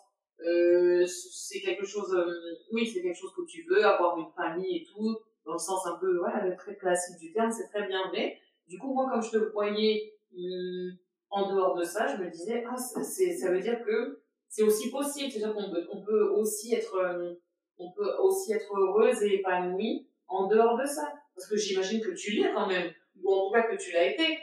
euh, 0.46 1.06
c'est 1.06 1.62
quelque 1.62 1.86
chose, 1.86 2.12
oui, 2.72 2.88
c'est 2.88 3.02
quelque 3.02 3.18
chose 3.18 3.34
que 3.36 3.46
tu 3.46 3.66
veux, 3.70 3.86
avoir 3.86 4.18
une 4.18 4.32
famille 4.36 4.78
et 4.78 4.86
tout, 4.86 5.16
dans 5.46 5.54
le 5.54 5.60
sens 5.60 5.86
un 5.86 5.98
peu, 6.00 6.22
ouais, 6.22 6.56
très 6.56 6.76
classique 6.76 7.20
du 7.20 7.32
terme, 7.32 7.52
c'est 7.52 7.68
très 7.68 7.88
bien 7.88 8.08
vrai. 8.10 8.40
Du 8.74 8.80
coup, 8.80 8.92
moi, 8.92 9.08
comme 9.08 9.22
je 9.22 9.30
te 9.30 9.38
voyais 9.52 10.16
hum, 10.36 10.98
en 11.30 11.54
dehors 11.54 11.76
de 11.76 11.84
ça, 11.84 12.08
je 12.08 12.24
me 12.24 12.28
disais, 12.32 12.64
ah, 12.68 12.76
ça 12.76 13.52
veut 13.52 13.60
dire 13.60 13.84
que 13.86 14.24
c'est 14.50 14.64
aussi 14.64 14.90
possible. 14.90 15.32
C'est-à-dire 15.32 15.54
qu'on 15.54 15.70
peut, 15.70 15.88
on 15.92 16.02
peut 16.02 16.30
aussi 16.32 16.74
être, 16.74 16.96
euh, 16.96 17.36
on 17.78 17.92
peut 17.92 18.16
aussi 18.20 18.52
être 18.52 18.76
heureuse 18.76 19.22
et 19.22 19.36
épanouie 19.36 20.08
en 20.28 20.48
dehors 20.48 20.76
de 20.76 20.86
ça. 20.88 21.14
Parce 21.36 21.48
que 21.48 21.56
j'imagine 21.56 22.02
que 22.02 22.16
tu 22.16 22.32
l'es 22.32 22.52
quand 22.52 22.66
même, 22.66 22.92
ou 23.22 23.32
en 23.32 23.48
tout 23.48 23.54
cas 23.54 23.62
que 23.62 23.76
tu 23.76 23.92
l'as 23.92 24.08
été. 24.08 24.40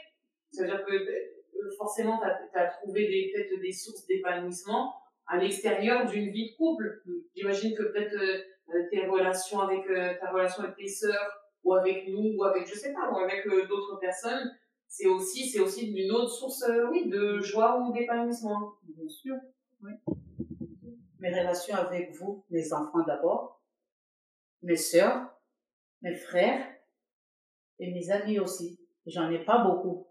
C'est-à-dire 0.49 0.85
que 0.85 0.93
euh, 0.93 1.69
forcément, 1.77 2.17
tu 2.21 2.57
as, 2.57 2.67
trouvé 2.67 3.07
des, 3.09 3.33
peut-être 3.33 3.59
des 3.59 3.73
sources 3.73 4.05
d'épanouissement 4.07 4.93
à 5.27 5.39
l'extérieur 5.39 6.05
d'une 6.05 6.31
vie 6.31 6.51
de 6.51 6.55
couple. 6.55 7.01
J'imagine 7.35 7.75
que 7.75 7.83
peut-être 7.83 8.15
euh, 8.15 8.83
tes 8.91 9.07
relations 9.07 9.59
avec 9.59 9.85
euh, 9.89 10.13
ta 10.21 10.31
relation 10.31 10.63
avec 10.63 10.77
tes 10.77 10.87
sœurs 10.87 11.40
ou 11.63 11.73
avec 11.73 12.07
nous 12.07 12.35
ou 12.37 12.43
avec 12.43 12.67
je 12.67 12.77
sais 12.77 12.93
pas 12.93 13.11
ou 13.11 13.17
avec 13.17 13.45
euh, 13.47 13.67
d'autres 13.67 13.99
personnes, 13.99 14.51
c'est 14.87 15.07
aussi 15.07 15.49
c'est 15.49 15.59
aussi 15.59 15.91
une 15.91 16.11
autre 16.11 16.29
source 16.29 16.63
euh, 16.63 16.89
oui 16.89 17.09
de 17.09 17.39
joie 17.39 17.79
ou 17.79 17.93
d'épanouissement. 17.93 18.73
Bien 18.83 19.07
sûr. 19.07 19.35
Oui. 19.83 19.93
mes 21.19 21.29
relations 21.29 21.75
avec 21.75 22.13
vous, 22.15 22.45
mes 22.49 22.71
enfants 22.71 23.03
d'abord, 23.05 23.61
mes 24.61 24.75
sœurs, 24.75 25.27
mes 26.01 26.15
frères 26.15 26.67
et 27.79 27.91
mes 27.91 28.11
amis 28.11 28.39
aussi. 28.39 28.79
J'en 29.07 29.31
ai 29.31 29.43
pas 29.43 29.63
beaucoup, 29.63 30.07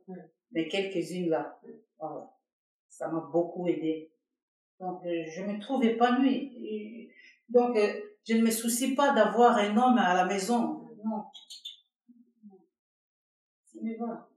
mais 0.50 0.66
quelques-unes 0.68 1.28
là. 1.28 1.60
Voilà. 1.98 2.30
Ça 2.88 3.08
m'a 3.08 3.20
beaucoup 3.20 3.68
aidé. 3.68 4.12
Donc, 4.80 5.04
euh, 5.06 5.24
je 5.28 5.42
me 5.42 5.60
trouve 5.60 5.84
épanouie. 5.84 7.12
Donc, 7.48 7.76
je 8.26 8.34
ne 8.34 8.42
me 8.42 8.50
soucie 8.50 8.94
pas 8.94 9.14
d'avoir 9.14 9.56
un 9.56 9.76
homme 9.76 9.98
à 9.98 10.14
la 10.14 10.24
maison. 10.24 10.79
Non. 11.04 11.24
Voilà. 13.98 14.28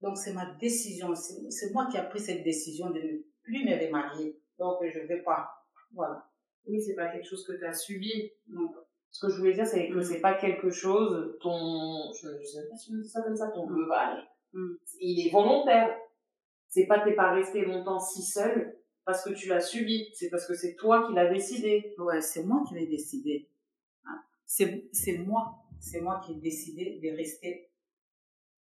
Donc, 0.00 0.16
c'est 0.16 0.32
ma 0.32 0.54
décision. 0.54 1.14
C'est 1.14 1.72
moi 1.72 1.86
qui 1.90 1.96
ai 1.96 2.08
pris 2.08 2.20
cette 2.20 2.44
décision 2.44 2.90
de 2.90 3.00
ne 3.00 3.18
plus 3.42 3.64
me 3.64 3.86
remarier. 3.86 4.40
Donc, 4.58 4.78
je 4.86 4.98
ne 5.00 5.06
vais 5.06 5.22
pas. 5.22 5.50
Voilà. 5.92 6.30
Oui, 6.66 6.80
c'est 6.80 6.94
pas 6.94 7.08
quelque 7.08 7.26
chose 7.26 7.44
que 7.46 7.52
tu 7.52 7.64
as 7.64 7.74
subi. 7.74 8.30
Donc, 8.46 8.74
ce 9.10 9.26
que 9.26 9.32
je 9.32 9.38
voulais 9.38 9.54
dire, 9.54 9.66
c'est 9.66 9.88
que 9.88 10.02
c'est 10.02 10.20
pas 10.20 10.34
quelque 10.34 10.70
chose, 10.70 11.36
ton, 11.40 12.12
je, 12.12 12.28
je 12.40 12.44
sais 12.46 12.68
pas 12.68 12.76
si 12.76 12.92
on 12.92 12.98
dit 12.98 13.08
ça 13.08 13.22
comme 13.22 13.36
ça, 13.36 13.48
ton 13.48 13.66
veuvage, 13.66 14.22
Mm. 14.52 14.74
il 15.00 15.26
est 15.26 15.30
volontaire. 15.30 15.94
C'est 16.68 16.86
pas 16.86 17.00
t'es 17.00 17.14
pas 17.14 17.32
resté 17.32 17.62
longtemps 17.64 17.98
si 17.98 18.22
seul 18.22 18.78
parce 19.04 19.24
que 19.24 19.32
tu 19.34 19.48
l'as 19.48 19.60
subi. 19.60 20.10
C'est 20.14 20.30
parce 20.30 20.46
que 20.46 20.54
c'est 20.54 20.74
toi 20.76 21.06
qui 21.06 21.14
l'as 21.14 21.30
décidé. 21.32 21.94
Ouais, 21.98 22.20
c'est 22.20 22.44
moi 22.44 22.62
qui 22.68 22.74
l'ai 22.74 22.86
décidé. 22.86 23.48
C'est 24.48 24.88
c'est 24.92 25.18
moi. 25.18 25.62
C'est 25.78 26.00
moi 26.00 26.20
qui 26.24 26.32
ai 26.32 26.36
décidé 26.36 26.98
de 27.00 27.16
rester 27.16 27.70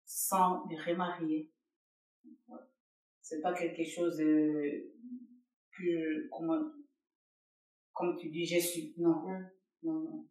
sans 0.06 0.64
me 0.66 0.76
remarier. 0.82 1.50
Ouais. 2.48 2.58
C'est 3.20 3.42
pas 3.42 3.52
quelque 3.52 3.84
chose 3.84 4.16
de, 4.16 4.92
que, 5.76 6.28
comment, 6.28 6.62
comme 7.92 8.16
tu 8.16 8.30
dis, 8.30 8.46
j'ai 8.46 8.60
su. 8.60 8.94
Non. 8.96 9.20
Non, 9.82 10.00
non. 10.00 10.28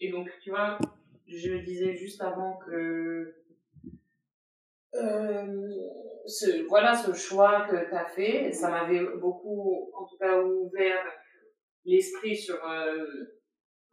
Et 0.00 0.10
donc, 0.10 0.30
tu 0.42 0.50
vois, 0.50 0.78
je 1.26 1.58
disais 1.58 1.94
juste 1.94 2.22
avant 2.22 2.56
que 2.58 3.36
euh, 4.94 5.70
ce, 6.26 6.66
voilà 6.68 6.96
ce 6.96 7.12
choix 7.12 7.68
que 7.68 7.88
tu 7.88 7.94
as 7.94 8.06
fait, 8.06 8.50
ça 8.52 8.70
m'avait 8.70 9.04
beaucoup, 9.18 9.90
en 9.92 10.06
tout 10.06 10.16
cas, 10.16 10.42
ouvert 10.42 11.04
l'esprit 11.84 12.36
sur, 12.36 12.64
euh, 12.64 13.37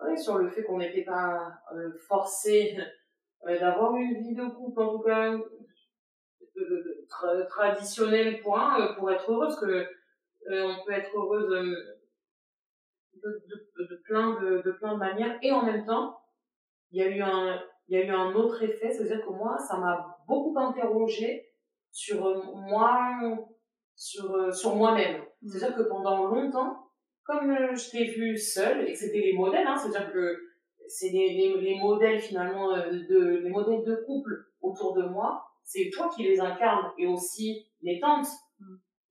ouais, 0.01 0.17
sur 0.17 0.37
le 0.37 0.49
fait 0.49 0.63
qu'on 0.63 0.77
n'était 0.77 1.03
pas 1.03 1.53
euh, 1.73 1.91
forcé 2.07 2.77
euh, 3.47 3.59
d'avoir 3.59 3.95
une 3.95 4.15
vie 4.19 4.35
de 4.35 4.45
couple, 4.45 4.81
en 4.81 4.91
tout 4.97 5.03
cas, 5.03 5.31
de, 5.33 5.37
de- 6.55 6.63
de- 6.65 7.07
tra- 7.09 7.45
traditionnelle 7.47 8.41
point, 8.41 8.79
euh, 8.81 8.93
pour 8.95 9.11
être 9.11 9.31
heureuse, 9.31 9.57
que 9.59 9.65
euh, 10.51 10.63
on 10.67 10.85
peut 10.85 10.93
être 10.93 11.11
heureuse 11.15 11.51
euh, 11.51 11.99
de, 13.23 13.43
de, 13.47 13.83
de 13.89 13.95
plein 14.05 14.39
de, 14.41 14.61
de 14.63 14.71
plein 14.73 14.93
de 14.93 14.99
manières, 14.99 15.37
et 15.41 15.51
en 15.51 15.63
même 15.65 15.85
temps, 15.85 16.19
il 16.91 17.01
y 17.01 17.03
a 17.03 17.07
eu 17.09 17.21
un, 17.21 17.61
il 17.87 17.97
y 17.97 18.01
a 18.01 18.05
eu 18.05 18.09
un 18.11 18.33
autre 18.33 18.63
effet, 18.63 18.91
c'est-à-dire 18.91 19.25
que 19.25 19.31
moi, 19.31 19.57
ça 19.57 19.77
m'a 19.77 20.17
beaucoup 20.27 20.57
interrogé 20.57 21.51
sur 21.91 22.25
euh, 22.25 22.41
moi, 22.53 23.11
sur, 23.95 24.33
euh, 24.35 24.51
sur 24.51 24.75
moi-même. 24.75 25.23
C'est-à-dire 25.45 25.77
que 25.77 25.83
pendant 25.83 26.27
longtemps, 26.27 26.84
comme 27.25 27.49
euh, 27.51 27.75
je 27.75 27.91
t'ai 27.91 28.05
vu 28.05 28.37
seule, 28.37 28.87
et 28.87 28.93
que 28.93 28.97
c'était 28.97 29.19
les 29.19 29.33
modèles, 29.33 29.67
hein, 29.67 29.75
c'est-à-dire 29.77 30.11
que 30.13 30.37
c'est 30.87 31.09
les, 31.09 31.33
les, 31.33 31.61
les 31.61 31.79
modèles 31.79 32.19
finalement, 32.19 32.75
euh, 32.75 32.91
de, 32.91 33.41
les 33.43 33.49
modèles 33.49 33.83
de 33.83 33.95
couple 34.05 34.45
autour 34.61 34.93
de 34.93 35.03
moi, 35.03 35.43
c'est 35.63 35.89
toi 35.91 36.09
qui 36.15 36.23
les 36.23 36.39
incarnes, 36.39 36.91
et 36.97 37.07
aussi 37.07 37.65
mes 37.81 37.99
tantes. 37.99 38.27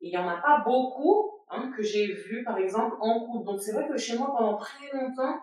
Et 0.00 0.08
il 0.08 0.12
y 0.12 0.18
en 0.18 0.28
a 0.28 0.36
pas 0.36 0.62
beaucoup 0.64 1.30
hein, 1.48 1.72
que 1.76 1.82
j'ai 1.82 2.06
vu, 2.06 2.44
par 2.44 2.58
exemple, 2.58 2.96
en 3.00 3.26
couple. 3.26 3.46
Donc 3.46 3.60
c'est 3.60 3.72
vrai 3.72 3.88
que 3.88 3.96
chez 3.96 4.16
moi, 4.16 4.32
pendant 4.36 4.56
très 4.56 4.86
longtemps, 4.92 5.38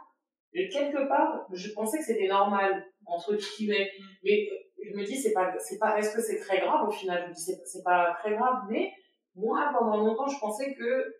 quelque 0.53 1.07
part, 1.07 1.47
je 1.51 1.73
pensais 1.73 1.97
que 1.97 2.03
c'était 2.05 2.27
normal, 2.27 2.85
entre 3.05 3.35
guillemets. 3.35 3.89
Mais 4.23 4.47
euh, 4.51 4.89
je 4.89 4.97
me 4.97 5.03
dis, 5.03 5.17
c'est 5.17 5.33
pas, 5.33 5.53
c'est 5.59 5.79
pas, 5.79 5.97
est-ce 5.97 6.15
que 6.15 6.21
c'est 6.21 6.39
très 6.39 6.59
grave 6.59 6.87
au 6.87 6.91
final? 6.91 7.23
Je 7.23 7.29
me 7.29 7.33
dis, 7.33 7.41
c'est, 7.41 7.61
c'est 7.65 7.83
pas 7.83 8.15
très 8.19 8.31
grave, 8.35 8.63
mais 8.69 8.91
moi, 9.35 9.71
pendant 9.77 9.97
longtemps, 9.97 10.27
je 10.27 10.39
pensais 10.39 10.73
que, 10.73 11.15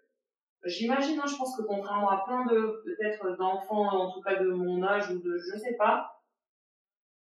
j'imagine, 0.66 1.20
hein, 1.20 1.28
je 1.28 1.36
pense 1.36 1.56
que 1.56 1.64
contrairement 1.64 2.10
à 2.10 2.24
plein 2.26 2.46
de, 2.46 2.82
peut-être 2.86 3.38
d'enfants, 3.38 3.88
en 3.88 4.12
tout 4.12 4.22
cas 4.22 4.36
de 4.36 4.50
mon 4.50 4.84
âge 4.84 5.10
ou 5.12 5.20
de, 5.20 5.38
je 5.38 5.58
sais 5.58 5.76
pas, 5.78 6.22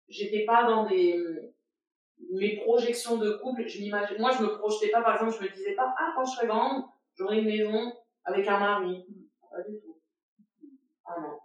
j'étais 0.10 0.46
pas 0.46 0.66
dans 0.66 0.86
des, 0.86 1.18
mes 2.32 2.58
projections 2.58 3.18
de 3.18 3.32
couple, 3.34 3.68
je 3.68 3.80
m'imagine, 3.80 4.18
moi, 4.20 4.32
je 4.32 4.44
me 4.44 4.58
projetais 4.58 4.90
pas, 4.90 5.02
par 5.02 5.16
exemple, 5.16 5.36
je 5.40 5.48
me 5.48 5.54
disais 5.54 5.74
pas, 5.74 5.94
ah, 5.98 6.12
quand 6.16 6.26
je 6.26 6.36
serai 6.36 6.48
grande, 6.48 6.84
j'aurai 7.16 7.40
une 7.40 7.46
maison 7.46 7.94
avec 8.26 8.48
un 8.48 8.60
mari. 8.60 9.06
Pas 9.50 9.62
du 9.62 9.80
tout. 9.80 10.00
Ah 11.06 11.20
non. 11.20 11.40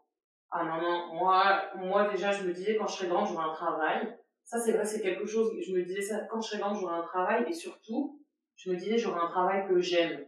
Ah 0.51 0.65
non, 0.65 0.81
non, 0.81 1.15
moi, 1.15 1.63
moi 1.77 2.09
déjà, 2.09 2.33
je 2.33 2.45
me 2.45 2.53
disais 2.55 2.77
quand 2.77 2.87
je 2.87 2.97
serai 2.97 3.09
grande, 3.09 3.29
j'aurai 3.29 3.51
un 3.51 3.53
travail. 3.53 4.17
Ça, 4.45 4.59
c'est 4.59 4.73
vrai, 4.73 4.85
c'est 4.85 5.03
quelque 5.03 5.27
chose, 5.27 5.53
je 5.61 5.73
me 5.75 5.83
disais 5.83 6.01
ça, 6.01 6.21
quand 6.31 6.41
je 6.41 6.49
serai 6.49 6.59
grande, 6.61 6.79
j'aurai 6.81 6.97
un 6.97 7.03
travail 7.03 7.45
et 7.47 7.53
surtout, 7.53 8.25
je 8.57 8.71
me 8.71 8.77
disais, 8.77 8.97
j'aurai 8.97 9.21
un 9.21 9.29
travail 9.29 9.69
que 9.69 9.79
j'aime. 9.79 10.25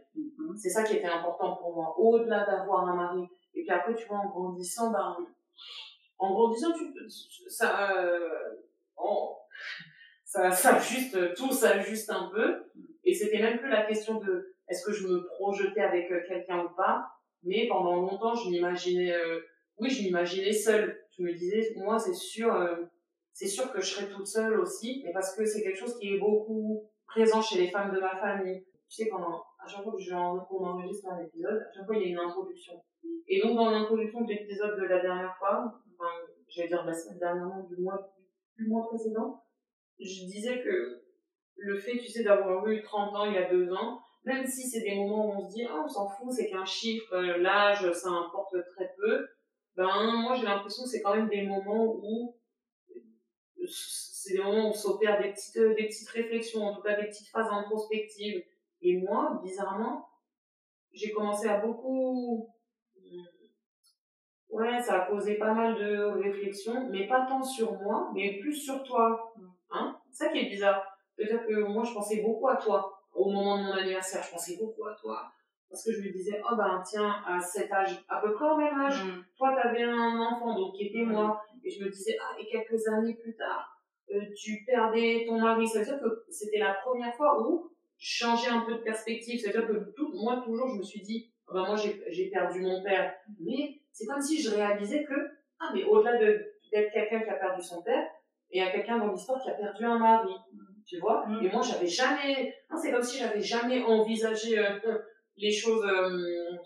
C'est 0.57 0.69
ça 0.69 0.83
qui 0.83 0.97
était 0.97 1.07
important 1.07 1.55
pour 1.55 1.75
moi, 1.75 1.95
au-delà 1.97 2.45
d'avoir 2.45 2.87
un 2.87 2.95
mari. 2.95 3.27
Et 3.53 3.63
puis 3.63 3.71
après, 3.71 3.95
tu 3.95 4.05
vois, 4.07 4.19
en 4.19 4.29
grandissant, 4.29 4.91
ben, 4.91 5.17
en 6.19 6.33
grandissant, 6.33 6.71
tu, 6.73 6.93
ça, 7.47 7.97
euh, 7.97 8.29
ça, 10.25 10.51
ça 10.51 10.79
juste, 10.79 11.33
tout 11.35 11.51
s'ajuste 11.51 12.09
un 12.09 12.29
peu. 12.33 12.63
Et 13.03 13.13
c'était 13.13 13.41
même 13.41 13.59
plus 13.59 13.69
la 13.69 13.85
question 13.85 14.19
de 14.19 14.53
est-ce 14.71 14.85
que 14.85 14.93
je 14.93 15.07
me 15.07 15.25
projetais 15.25 15.81
avec 15.81 16.09
euh, 16.11 16.21
quelqu'un 16.27 16.63
ou 16.63 16.69
pas? 16.69 17.05
Mais 17.43 17.67
pendant 17.67 17.95
longtemps, 17.97 18.33
je 18.33 18.49
m'imaginais, 18.49 19.11
euh, 19.11 19.41
oui, 19.77 19.89
je 19.89 20.03
m'imaginais 20.03 20.53
seule. 20.53 20.97
Je 21.17 21.23
me 21.23 21.33
disais, 21.33 21.73
moi, 21.75 21.99
c'est 21.99 22.13
sûr, 22.13 22.53
euh, 22.55 22.75
c'est 23.33 23.47
sûr 23.47 23.71
que 23.73 23.81
je 23.81 23.87
serais 23.93 24.09
toute 24.09 24.27
seule 24.27 24.59
aussi, 24.59 25.01
mais 25.03 25.11
parce 25.11 25.35
que 25.35 25.45
c'est 25.45 25.61
quelque 25.61 25.77
chose 25.77 25.97
qui 25.99 26.13
est 26.13 26.19
beaucoup 26.19 26.89
présent 27.05 27.41
chez 27.41 27.59
les 27.59 27.69
femmes 27.69 27.93
de 27.93 27.99
ma 27.99 28.15
famille. 28.15 28.63
Tu 28.89 29.03
sais, 29.03 29.09
pendant, 29.09 29.43
à 29.63 29.67
chaque 29.67 29.83
fois 29.83 29.93
qu'on 30.49 30.65
enregistre 30.65 31.09
un 31.09 31.19
épisode, 31.23 31.61
à 31.69 31.71
chaque 31.73 31.85
fois, 31.85 31.95
il 31.95 32.01
y 32.01 32.05
a 32.05 32.09
une 32.09 32.19
introduction. 32.19 32.81
Et 33.27 33.41
donc, 33.41 33.55
dans 33.55 33.69
l'introduction 33.69 34.21
de 34.21 34.29
l'épisode 34.29 34.79
de 34.79 34.85
la 34.85 34.99
dernière 34.99 35.35
fois, 35.37 35.71
enfin, 35.93 36.09
j'allais 36.47 36.67
dire 36.67 36.83
la 36.83 36.93
semaine 36.93 37.19
dernière, 37.19 37.63
du 37.69 37.77
mois, 37.77 38.13
du 38.57 38.67
mois 38.67 38.87
précédent, 38.87 39.43
je 39.99 40.25
disais 40.25 40.61
que 40.61 41.03
le 41.55 41.77
fait, 41.77 41.97
tu 41.99 42.07
sais, 42.07 42.23
d'avoir 42.23 42.67
eu 42.67 42.81
30 42.81 43.15
ans 43.15 43.25
il 43.25 43.33
y 43.33 43.37
a 43.37 43.49
deux 43.49 43.71
ans, 43.71 43.99
même 44.23 44.45
si 44.45 44.67
c'est 44.67 44.81
des 44.81 44.95
moments 44.95 45.27
où 45.27 45.31
on 45.33 45.49
se 45.49 45.53
dit, 45.53 45.63
ah, 45.69 45.81
on 45.83 45.87
s'en 45.87 46.07
fout, 46.09 46.31
c'est 46.31 46.49
qu'un 46.49 46.65
chiffre, 46.65 47.13
euh, 47.13 47.37
l'âge, 47.37 47.91
ça 47.93 48.09
importe 48.09 48.55
très 48.75 48.91
peu, 48.97 49.27
ben, 49.75 50.21
moi, 50.21 50.35
j'ai 50.35 50.45
l'impression 50.45 50.83
que 50.83 50.89
c'est 50.89 51.01
quand 51.01 51.15
même 51.15 51.29
des 51.29 51.43
moments 51.43 51.85
où, 51.85 52.35
c'est 53.67 54.33
des 54.33 54.43
moments 54.43 54.65
où 54.65 54.69
on 54.69 54.73
s'opère 54.73 55.21
des 55.21 55.31
petites, 55.31 55.57
des 55.57 55.87
petites 55.87 56.09
réflexions, 56.09 56.63
en 56.63 56.75
tout 56.75 56.81
cas 56.81 56.99
des 56.99 57.07
petites 57.07 57.29
phases 57.29 57.47
introspectives. 57.49 58.43
Et 58.81 58.97
moi, 58.97 59.39
bizarrement, 59.43 60.07
j'ai 60.93 61.11
commencé 61.11 61.47
à 61.47 61.59
beaucoup, 61.59 62.49
ouais, 64.49 64.81
ça 64.81 65.03
a 65.03 65.07
causé 65.07 65.35
pas 65.35 65.53
mal 65.53 65.75
de 65.75 66.03
réflexions, 66.21 66.89
mais 66.89 67.07
pas 67.07 67.25
tant 67.25 67.43
sur 67.43 67.73
moi, 67.81 68.11
mais 68.13 68.39
plus 68.39 68.55
sur 68.55 68.83
toi. 68.83 69.33
Hein? 69.69 69.97
C'est 70.09 70.25
ça 70.25 70.31
qui 70.31 70.39
est 70.39 70.49
bizarre. 70.49 70.83
C'est-à-dire 71.15 71.45
que 71.45 71.63
moi, 71.67 71.83
je 71.83 71.93
pensais 71.93 72.21
beaucoup 72.21 72.47
à 72.47 72.55
toi. 72.55 72.97
Au 73.13 73.29
moment 73.29 73.57
de 73.57 73.63
mon 73.63 73.73
anniversaire, 73.73 74.23
je 74.23 74.31
pensais 74.31 74.57
beaucoup 74.57 74.85
à 74.85 74.95
toi. 74.95 75.31
Parce 75.69 75.85
que 75.85 75.93
je 75.93 76.01
me 76.01 76.11
disais, 76.11 76.41
oh 76.43 76.55
ben 76.57 76.81
tiens, 76.85 77.23
à 77.25 77.39
cet 77.39 77.71
âge, 77.71 78.03
à 78.09 78.19
peu 78.19 78.33
près 78.33 78.49
au 78.49 78.57
même 78.57 78.77
âge, 78.81 79.05
toi, 79.37 79.55
t'avais 79.55 79.83
un 79.83 80.19
enfant, 80.19 80.53
donc 80.53 80.75
qui 80.75 80.87
était 80.87 81.03
moi. 81.03 81.41
Et 81.63 81.69
je 81.69 81.83
me 81.83 81.89
disais, 81.89 82.17
ah, 82.21 82.35
et 82.39 82.47
quelques 82.47 82.87
années 82.87 83.13
plus 83.13 83.35
tard, 83.35 83.77
euh, 84.13 84.19
tu 84.35 84.63
perdais 84.65 85.23
ton 85.27 85.39
mari. 85.39 85.65
Ça 85.67 85.79
veut 85.79 85.85
dire 85.85 85.99
que 86.01 86.25
c'était 86.29 86.59
la 86.59 86.73
première 86.73 87.15
fois 87.15 87.41
où 87.41 87.71
je 88.01 88.17
changeais 88.25 88.49
un 88.49 88.61
peu 88.61 88.73
de 88.73 88.79
perspective. 88.79 89.39
C'est-à-dire 89.39 89.67
que 89.67 89.93
tout, 89.95 90.11
moi, 90.13 90.41
toujours, 90.43 90.69
je 90.69 90.75
me 90.79 90.83
suis 90.83 91.01
dit, 91.01 91.31
oh 91.47 91.53
ben 91.53 91.65
moi, 91.67 91.75
j'ai 91.75 92.29
perdu 92.31 92.59
mon 92.61 92.83
père. 92.83 93.13
Mais 93.39 93.79
c'est 93.91 94.07
comme 94.07 94.21
si 94.21 94.41
je 94.41 94.49
réalisais 94.49 95.03
que, 95.03 95.13
ah, 95.59 95.71
mais 95.73 95.83
au-delà 95.83 96.17
de- 96.17 96.43
d'être 96.71 96.91
quelqu'un 96.91 97.21
qui 97.21 97.29
a 97.29 97.35
perdu 97.35 97.61
son 97.61 97.83
père, 97.83 98.07
il 98.49 98.61
y 98.61 98.65
a 98.65 98.71
quelqu'un 98.71 98.97
dans 98.97 99.11
l'histoire 99.11 99.41
qui 99.41 99.49
a 99.51 99.53
perdu 99.53 99.85
un 99.85 99.99
mari. 99.99 100.33
Tu 100.87 100.97
vois? 100.97 101.25
Mm. 101.27 101.45
Et 101.45 101.49
moi, 101.51 101.61
j'avais 101.61 101.87
jamais. 101.87 102.55
hein, 102.69 102.77
c'est 102.81 102.91
comme 102.91 103.03
si 103.03 103.19
j'avais 103.19 103.39
jamais 103.41 103.83
envisagé 103.83 104.57
euh, 104.57 104.79
les 105.37 105.51
choses 105.51 105.85
euh, 105.85 106.57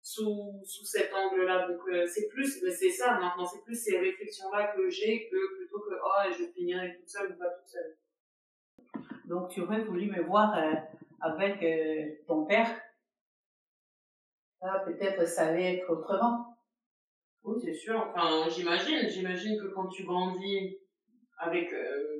sous, 0.00 0.62
sous 0.64 0.84
cet 0.86 1.12
angle-là. 1.12 1.68
Donc, 1.68 1.80
euh, 1.88 2.06
c'est 2.06 2.28
plus. 2.28 2.64
C'est 2.70 2.90
ça 2.90 3.18
maintenant, 3.20 3.44
c'est 3.44 3.62
plus 3.62 3.76
ces 3.76 3.98
réflexions-là 3.98 4.72
que 4.74 4.88
j'ai 4.88 5.28
que 5.28 5.56
plutôt 5.58 5.80
que, 5.80 5.94
oh, 6.02 6.32
je 6.32 6.44
finirai 6.54 6.96
toute 6.96 7.08
seule 7.08 7.32
ou 7.32 7.38
pas 7.38 7.50
toute 7.50 7.68
seule. 7.68 7.94
Donc, 9.32 9.48
tu 9.48 9.62
aurais 9.62 9.80
voulu 9.80 10.10
me 10.10 10.22
voir 10.24 10.54
euh, 10.58 10.74
avec 11.22 11.62
euh, 11.62 12.10
ton 12.28 12.44
père? 12.44 12.68
Ah, 14.60 14.80
peut-être 14.84 15.26
ça 15.26 15.46
allait 15.46 15.78
être 15.78 15.88
autrement. 15.88 16.58
Oui, 17.42 17.58
c'est 17.64 17.72
sûr. 17.72 18.12
Enfin, 18.14 18.50
j'imagine. 18.50 19.08
J'imagine 19.08 19.58
que 19.58 19.68
quand 19.68 19.86
tu 19.88 20.04
grandis 20.04 20.76
avec. 21.38 21.72
euh, 21.72 22.18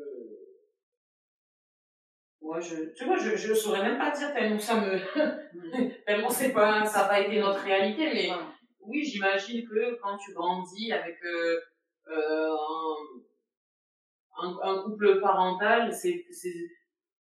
Ouais, 2.40 2.62
je, 2.62 2.92
tu 2.95 3.04
vois, 3.04 3.19
je, 3.19 3.37
je 3.37 3.54
saurais 3.54 3.83
même 3.83 3.99
pas 3.99 4.11
dire 4.11 4.33
tellement 4.33 4.59
ça 4.59 4.81
me, 4.81 4.99
tellement 6.07 6.28
c'est 6.28 6.52
pas, 6.52 6.85
ça 6.87 7.02
n'a 7.02 7.09
pas 7.09 7.21
été 7.21 7.38
notre 7.38 7.61
réalité, 7.61 8.11
mais 8.12 8.31
oui, 8.81 9.04
j'imagine 9.04 9.64
que 9.69 9.95
quand 10.02 10.16
tu 10.19 10.33
grandis 10.33 10.92
avec 10.92 11.19
euh, 11.25 11.61
euh, 12.09 12.57
un, 14.38 14.59
un, 14.61 14.83
couple 14.83 15.21
parental, 15.21 15.95
c'est 15.95 16.25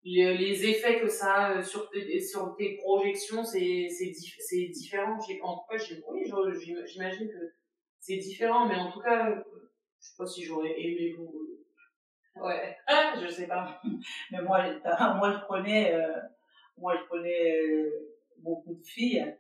les, 0.03 0.37
les, 0.37 0.65
effets 0.65 0.99
que 1.01 1.07
ça 1.07 1.47
a 1.47 1.63
sur 1.63 1.89
tes, 1.89 2.19
sur 2.21 2.55
tes 2.55 2.77
projections, 2.77 3.43
c'est, 3.43 3.87
c'est, 3.89 4.13
c'est 4.13 4.65
différent. 4.67 5.17
En 5.43 5.57
tout 5.57 5.67
cas, 5.69 5.77
j'imagine 5.77 7.27
que 7.27 7.53
c'est 7.99 8.17
différent, 8.17 8.67
mais 8.67 8.75
en 8.75 8.91
tout 8.91 9.01
cas, 9.01 9.43
je 9.99 10.07
sais 10.07 10.15
pas 10.17 10.25
si 10.25 10.43
j'aurais 10.43 10.79
aimé 10.79 11.13
vous. 11.17 11.49
Ouais, 12.35 12.77
je 13.21 13.27
sais 13.27 13.47
pas. 13.47 13.81
Mais 14.31 14.41
moi, 14.41 14.63
moi 15.17 15.33
je 15.33 15.47
connais, 15.47 15.93
euh, 15.93 16.19
moi 16.77 16.95
je 16.95 17.07
connais 17.09 17.57
euh, 17.57 18.17
beaucoup 18.37 18.75
de 18.75 18.83
filles, 18.83 19.37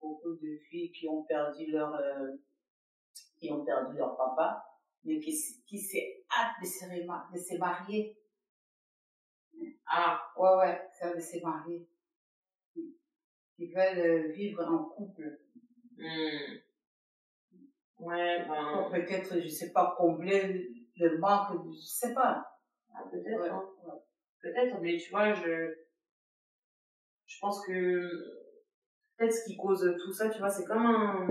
beaucoup 0.00 0.34
de 0.34 0.58
filles 0.68 0.92
qui 0.92 1.08
ont 1.08 1.22
perdu 1.22 1.70
leur, 1.70 1.94
euh, 1.94 2.32
qui 3.38 3.50
ont 3.50 3.64
perdu 3.64 3.96
leur 3.96 4.16
papa, 4.16 4.62
mais 5.04 5.18
qui, 5.18 5.32
qui 5.66 5.78
s'est 5.78 6.24
hâte 6.30 6.52
de 6.62 7.38
se 7.38 7.56
marier. 7.56 8.18
Ah, 9.86 10.20
ouais, 10.36 10.56
ouais, 10.56 10.80
ça 10.98 11.14
de 11.14 11.20
se 11.20 11.42
marier. 11.42 11.86
Qui 13.56 13.72
veulent 13.72 14.32
vivre 14.32 14.64
en 14.64 14.84
couple. 14.84 15.38
Hmm. 15.96 16.58
Ouais, 18.00 18.44
ben. 18.46 18.88
Peut-être, 18.90 19.40
je 19.40 19.48
sais 19.48 19.72
pas, 19.72 19.94
combler 19.96 20.70
le 20.96 21.18
manque, 21.18 21.52
je 21.72 21.80
sais 21.80 22.14
pas. 22.14 22.44
Ah, 22.94 23.04
peut-être, 23.10 23.52
hein. 23.52 23.70
Peut-être, 24.40 24.80
mais 24.80 24.98
tu 24.98 25.10
vois, 25.10 25.32
je, 25.32 25.74
je 27.26 27.38
pense 27.40 27.64
que 27.66 28.10
peut-être 29.16 29.32
ce 29.32 29.44
qui 29.46 29.56
cause 29.56 29.96
tout 30.04 30.12
ça, 30.12 30.28
tu 30.28 30.38
vois, 30.38 30.50
c'est 30.50 30.64
comme 30.66 30.84
un, 30.84 31.28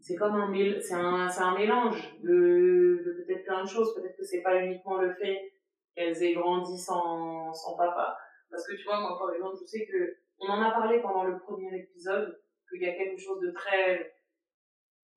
c'est 0.00 0.14
comme 0.14 0.36
un, 0.36 0.80
c'est 0.80 0.94
un, 0.94 1.28
c'est 1.28 1.42
un 1.42 1.56
mélange 1.56 2.16
de, 2.22 3.02
de 3.04 3.24
peut-être 3.26 3.44
plein 3.44 3.64
de 3.64 3.68
choses. 3.68 3.94
Peut-être 3.94 4.16
que 4.16 4.24
c'est 4.24 4.42
pas 4.42 4.62
uniquement 4.62 4.98
le 4.98 5.12
fait 5.14 5.52
qu'elles 5.94 6.22
aient 6.22 6.34
grandi 6.34 6.78
sans, 6.78 7.52
sans 7.52 7.76
papa. 7.76 8.16
Parce 8.50 8.66
que 8.66 8.76
tu 8.76 8.84
vois, 8.84 9.00
moi, 9.00 9.18
par 9.18 9.32
exemple, 9.32 9.56
je 9.60 9.66
sais 9.66 9.86
que, 9.86 10.16
on 10.40 10.48
en 10.48 10.62
a 10.62 10.70
parlé 10.70 11.00
pendant 11.00 11.24
le 11.24 11.38
premier 11.38 11.76
épisode, 11.76 12.38
qu'il 12.68 12.82
y 12.82 12.86
a 12.86 12.94
quelque 12.94 13.18
chose 13.18 13.40
de 13.40 13.50
très, 13.50 14.12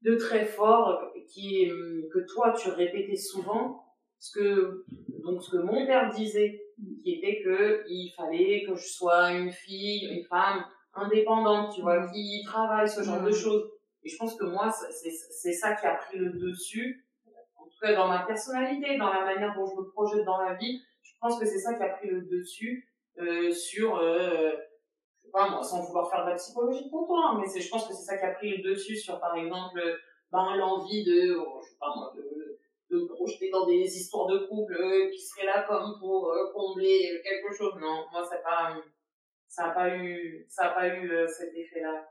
de 0.01 0.15
très 0.15 0.45
fort 0.45 1.11
qui 1.27 1.69
que 2.11 2.19
toi 2.33 2.53
tu 2.53 2.69
répétais 2.69 3.15
souvent. 3.15 3.85
Ce 4.19 4.37
que 4.37 4.85
donc 5.23 5.43
ce 5.43 5.51
que 5.51 5.61
mon 5.61 5.85
père 5.85 6.11
disait 6.13 6.59
qui 7.03 7.13
était 7.15 7.41
que 7.43 7.83
il 7.87 8.11
fallait 8.15 8.63
que 8.67 8.75
je 8.75 8.87
sois 8.87 9.31
une 9.31 9.51
fille 9.51 10.07
une 10.11 10.25
femme 10.25 10.63
indépendante 10.93 11.73
tu 11.73 11.81
vois 11.81 12.07
qui 12.07 12.41
travaille 12.45 12.89
ce 12.89 13.03
genre 13.03 13.23
de 13.23 13.31
choses. 13.31 13.69
Et 14.03 14.09
je 14.09 14.17
pense 14.17 14.35
que 14.35 14.45
moi 14.45 14.71
c'est 14.71 15.53
ça 15.53 15.75
qui 15.75 15.85
a 15.85 15.95
pris 15.95 16.17
le 16.17 16.31
dessus 16.31 17.05
dans 17.81 18.07
ma 18.07 18.25
personnalité 18.25 18.97
dans 18.97 19.11
la 19.11 19.25
manière 19.25 19.55
dont 19.55 19.65
je 19.65 19.75
me 19.75 19.89
projette 19.89 20.25
dans 20.25 20.41
la 20.41 20.53
vie 20.55 20.81
je 21.01 21.11
pense 21.19 21.39
que 21.39 21.45
c'est 21.45 21.59
ça 21.59 21.73
qui 21.75 21.83
a 21.83 21.89
pris 21.89 22.09
le 22.09 22.21
dessus 22.21 22.89
euh, 23.19 23.51
sur 23.51 23.97
euh, 23.97 24.51
moi, 25.33 25.63
sans 25.63 25.83
vouloir 25.83 26.09
faire 26.09 26.25
de 26.25 26.31
la 26.31 26.35
psychologie 26.35 26.89
pour 26.89 27.07
toi, 27.07 27.37
mais 27.39 27.47
c'est, 27.47 27.61
je 27.61 27.69
pense 27.69 27.87
que 27.87 27.93
c'est 27.93 28.03
ça 28.03 28.17
qui 28.17 28.25
a 28.25 28.31
pris 28.31 28.57
le 28.57 28.71
dessus 28.71 28.97
sur, 28.97 29.19
par 29.19 29.35
exemple, 29.35 29.81
ben, 30.31 30.55
l'envie 30.55 31.03
de, 31.03 31.35
oh, 31.35 31.61
je 31.61 31.69
sais 31.69 31.77
pas 31.79 31.93
moi, 31.95 32.13
de, 32.15 32.59
de 32.89 33.05
projeter 33.05 33.49
dans 33.49 33.65
des 33.65 33.83
histoires 33.83 34.27
de 34.27 34.39
couple 34.47 34.75
euh, 34.75 35.09
qui 35.09 35.19
seraient 35.19 35.45
là 35.45 35.63
comme 35.67 35.97
pour 35.99 36.31
euh, 36.31 36.51
combler 36.53 37.21
quelque 37.23 37.53
chose. 37.53 37.73
Non, 37.79 38.05
moi, 38.11 38.23
ça 38.23 38.35
n'a 38.35 38.41
pas, 38.41 39.73
pas 39.73 39.95
eu, 39.95 40.45
ça 40.49 40.67
a 40.67 40.73
pas 40.73 40.87
eu 40.95 41.27
cet 41.27 41.53
effet-là. 41.55 42.07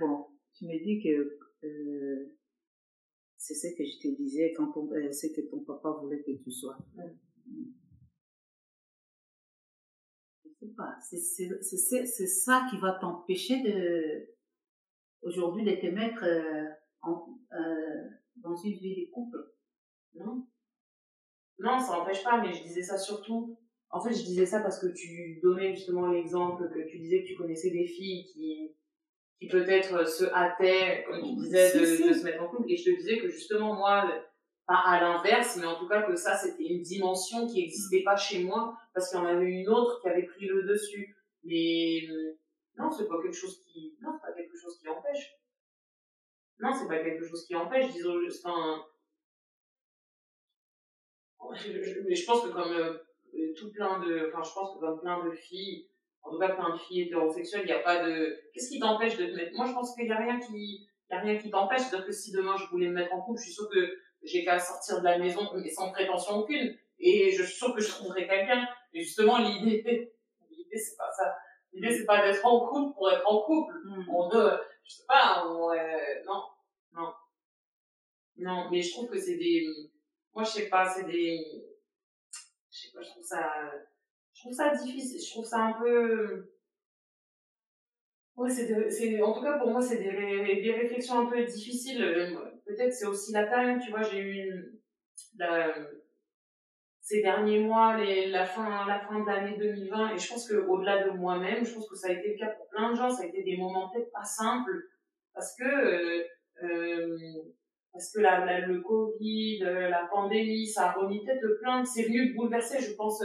Bon, 0.00 0.26
tu 0.56 0.66
me 0.66 0.78
dis 0.82 1.00
que 1.02 1.46
c'est 3.38 3.54
ce 3.54 3.68
que 3.76 3.84
je 3.84 3.98
te 3.98 4.08
disais 4.16 4.52
quand 4.56 4.72
c'est 5.12 5.32
que 5.32 5.40
ton 5.42 5.60
papa 5.60 5.90
voulait 5.90 6.22
que 6.22 6.32
tu 6.32 6.50
sois. 6.50 6.76
pas, 10.76 10.96
c'est 11.00 12.26
ça 12.26 12.66
qui 12.68 12.78
va 12.78 12.92
t'empêcher 13.00 13.62
de, 13.62 14.28
aujourd'hui, 15.22 15.64
de 15.64 15.80
te 15.80 15.86
mettre 15.86 16.24
euh, 16.24 16.64
en, 17.02 17.38
euh, 17.52 18.08
dans 18.36 18.56
une 18.56 18.74
vie 18.74 19.06
de 19.06 19.10
couple. 19.12 19.38
Non? 20.14 20.46
Non, 21.60 21.78
ça 21.78 21.96
n'empêche 21.96 22.22
pas, 22.22 22.40
mais 22.40 22.52
je 22.52 22.62
disais 22.62 22.82
ça 22.82 22.98
surtout. 22.98 23.58
En 23.90 24.00
fait, 24.00 24.12
je 24.12 24.24
disais 24.24 24.46
ça 24.46 24.60
parce 24.60 24.78
que 24.80 24.88
tu 24.88 25.40
donnais 25.42 25.74
justement 25.74 26.08
l'exemple 26.08 26.68
que 26.68 26.88
tu 26.88 26.98
disais 26.98 27.22
que 27.22 27.28
tu 27.28 27.36
connaissais 27.36 27.70
des 27.70 27.86
filles 27.86 28.26
qui, 28.26 28.76
qui 29.38 29.48
peut-être 29.48 30.08
se 30.08 30.24
hâtaient, 30.24 31.04
comme 31.06 31.22
tu 31.22 31.34
disais, 31.36 31.72
de, 31.74 32.08
de, 32.08 32.12
se 32.12 32.24
mettre 32.24 32.42
en 32.42 32.48
couple. 32.48 32.70
Et 32.70 32.76
je 32.76 32.90
te 32.90 32.96
disais 32.96 33.18
que 33.18 33.28
justement, 33.28 33.74
moi, 33.74 34.10
pas 34.66 34.82
à 34.86 35.00
l'inverse, 35.00 35.56
mais 35.56 35.66
en 35.66 35.78
tout 35.78 35.88
cas 35.88 36.02
que 36.02 36.16
ça, 36.16 36.36
c'était 36.36 36.64
une 36.64 36.82
dimension 36.82 37.46
qui 37.46 37.60
n'existait 37.60 38.02
pas 38.02 38.16
chez 38.16 38.42
moi, 38.44 38.76
parce 38.92 39.10
qu'il 39.10 39.18
y 39.18 39.22
en 39.22 39.26
avait 39.26 39.46
une 39.46 39.68
autre 39.68 40.00
qui 40.00 40.08
avait 40.08 40.26
pris 40.26 40.46
le 40.46 40.64
dessus. 40.64 41.16
Mais 41.44 42.00
non, 42.76 42.90
c'est 42.90 43.08
pas 43.08 43.22
quelque 43.22 43.36
chose 43.36 43.62
qui, 43.64 43.96
non, 44.00 44.10
c'est 44.14 44.30
pas 44.30 44.36
quelque 44.36 44.56
chose 44.56 44.78
qui 44.78 44.88
empêche. 44.88 45.34
Non, 46.60 46.72
c'est 46.72 46.88
pas 46.88 46.98
quelque 46.98 47.24
chose 47.24 47.46
qui 47.46 47.54
empêche, 47.54 47.92
disons, 47.92 48.16
enfin, 48.44 48.84
mais 52.06 52.14
je 52.14 52.26
pense 52.26 52.42
que 52.42 52.50
comme 52.50 52.72
euh, 52.72 52.98
tout 53.56 53.70
plein 53.72 54.00
de, 54.00 54.28
enfin, 54.28 54.42
je 54.42 54.52
pense 54.52 54.74
que 54.74 54.80
comme 54.80 55.00
plein 55.00 55.24
de 55.24 55.30
filles, 55.30 55.88
en 56.28 56.32
tout 56.32 56.38
cas 56.38 56.50
plein 56.50 56.74
de 56.74 56.78
filles 56.78 57.02
hétérosexuelles, 57.02 57.62
il 57.62 57.66
n'y 57.66 57.72
a 57.72 57.80
pas 57.80 58.04
de, 58.04 58.38
qu'est-ce 58.52 58.68
qui 58.68 58.78
t'empêche 58.78 59.16
de 59.16 59.26
te 59.26 59.34
mettre, 59.34 59.56
moi 59.56 59.66
je 59.66 59.72
pense 59.72 59.94
qu'il 59.94 60.04
n'y 60.04 60.12
a 60.12 60.18
rien 60.18 60.38
qui, 60.38 60.88
il 61.10 61.14
y 61.14 61.16
a 61.16 61.20
rien 61.20 61.38
qui 61.38 61.50
t'empêche, 61.50 61.80
c'est-à-dire 61.80 62.06
que 62.06 62.12
si 62.12 62.32
demain 62.32 62.56
je 62.56 62.66
voulais 62.66 62.88
me 62.88 62.92
mettre 62.92 63.14
en 63.14 63.22
couple, 63.22 63.38
je 63.40 63.44
suis 63.44 63.54
sûre 63.54 63.68
que 63.70 63.98
j'ai 64.22 64.44
qu'à 64.44 64.58
sortir 64.58 64.98
de 64.98 65.04
la 65.04 65.18
maison, 65.18 65.48
mais 65.54 65.70
sans 65.70 65.90
prétention 65.90 66.36
aucune. 66.36 66.76
Et 66.98 67.30
je 67.30 67.42
suis 67.44 67.56
sûre 67.56 67.74
que 67.74 67.80
je 67.80 67.88
trouverai 67.88 68.26
quelqu'un. 68.26 68.68
Et 68.92 69.02
justement, 69.02 69.38
l'idée, 69.38 69.82
l'idée, 70.50 70.76
c'est 70.76 70.96
pas 70.96 71.10
ça. 71.12 71.34
L'idée, 71.72 71.96
c'est 71.96 72.04
pas 72.04 72.22
d'être 72.22 72.44
en 72.44 72.66
couple 72.66 72.94
pour 72.94 73.10
être 73.10 73.30
en 73.30 73.42
couple. 73.42 73.74
Mm. 73.84 74.10
On 74.10 74.28
veut, 74.28 74.58
je 74.84 74.94
sais 74.94 75.06
pas, 75.06 75.46
on, 75.46 75.70
euh, 75.70 76.22
non, 76.26 76.44
non. 76.92 77.12
Non, 78.36 78.68
mais 78.70 78.82
je 78.82 78.92
trouve 78.92 79.08
que 79.08 79.18
c'est 79.18 79.36
des, 79.36 79.66
moi, 80.34 80.44
je 80.44 80.50
sais 80.50 80.68
pas, 80.68 80.88
c'est 80.88 81.04
des, 81.04 81.40
je 82.70 82.78
sais 82.78 82.92
pas, 82.92 83.02
je 83.02 83.10
trouve 83.10 83.24
ça, 83.24 83.72
trouve 84.54 84.56
ça 84.56 84.74
difficile, 84.74 85.20
je 85.20 85.30
trouve 85.30 85.44
ça 85.44 85.58
un 85.58 85.72
peu, 85.74 86.48
Ouais, 88.38 88.48
c'est, 88.50 89.20
en 89.20 89.32
tout 89.32 89.42
cas 89.42 89.58
pour 89.58 89.70
moi, 89.70 89.82
c'est 89.82 89.98
des, 89.98 90.62
des 90.62 90.72
réflexions 90.72 91.18
un 91.18 91.26
peu 91.26 91.42
difficiles. 91.42 92.38
Peut-être 92.64 92.92
c'est 92.92 93.06
aussi 93.06 93.32
la 93.32 93.46
taille, 93.46 93.80
tu 93.80 93.90
vois, 93.90 94.02
j'ai 94.02 94.20
eu 94.20 94.80
ces 97.00 97.20
derniers 97.20 97.58
mois, 97.58 97.96
les, 97.96 98.28
la 98.28 98.44
fin, 98.44 98.86
la 98.86 99.00
fin 99.00 99.20
de 99.20 99.26
l'année 99.26 99.56
2020, 99.58 100.14
et 100.14 100.18
je 100.18 100.28
pense 100.28 100.48
que 100.48 100.54
au-delà 100.54 101.08
de 101.08 101.10
moi-même, 101.10 101.64
je 101.64 101.74
pense 101.74 101.88
que 101.88 101.96
ça 101.96 102.08
a 102.08 102.12
été 102.12 102.34
le 102.34 102.38
cas 102.38 102.50
pour 102.50 102.68
plein 102.68 102.92
de 102.92 102.96
gens, 102.96 103.10
ça 103.10 103.24
a 103.24 103.26
été 103.26 103.42
des 103.42 103.56
moments 103.56 103.88
peut-être 103.88 104.12
pas 104.12 104.24
simples, 104.24 104.84
parce 105.34 105.56
que, 105.56 105.64
euh, 105.64 106.22
euh 106.62 107.18
parce 107.92 108.12
que 108.12 108.20
la, 108.20 108.60
le 108.60 108.80
Covid, 108.82 109.60
la 109.60 110.06
pandémie, 110.12 110.68
ça 110.68 110.90
a 110.90 110.92
remis 110.92 111.24
peut-être 111.24 111.58
plein, 111.60 111.84
c'est 111.84 112.04
venu 112.04 112.34
bouleverser, 112.34 112.80
je 112.80 112.94
pense, 112.94 113.24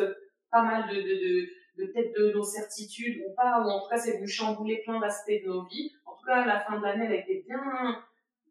pas 0.54 0.64
mal 0.64 0.88
de, 0.88 0.96
de, 0.96 1.02
de 1.02 1.50
de 1.78 1.86
peut-être 1.88 2.14
de 2.16 2.32
nos 2.34 2.44
certitudes 2.44 3.24
ou 3.26 3.34
pas, 3.34 3.62
ou 3.62 3.70
en 3.70 3.82
tout 3.82 3.90
cas 3.90 3.98
c'est 3.98 4.18
venu 4.18 4.28
chambouler 4.28 4.82
plein 4.84 5.00
d'aspects 5.00 5.42
de 5.44 5.48
nos 5.48 5.66
vies. 5.66 5.92
En 6.06 6.16
tout 6.16 6.26
cas, 6.26 6.46
la 6.46 6.60
fin 6.60 6.78
de 6.78 6.84
l'année, 6.84 7.06
elle 7.06 7.14
a 7.14 7.22
été 7.24 7.44
bien, 7.48 8.04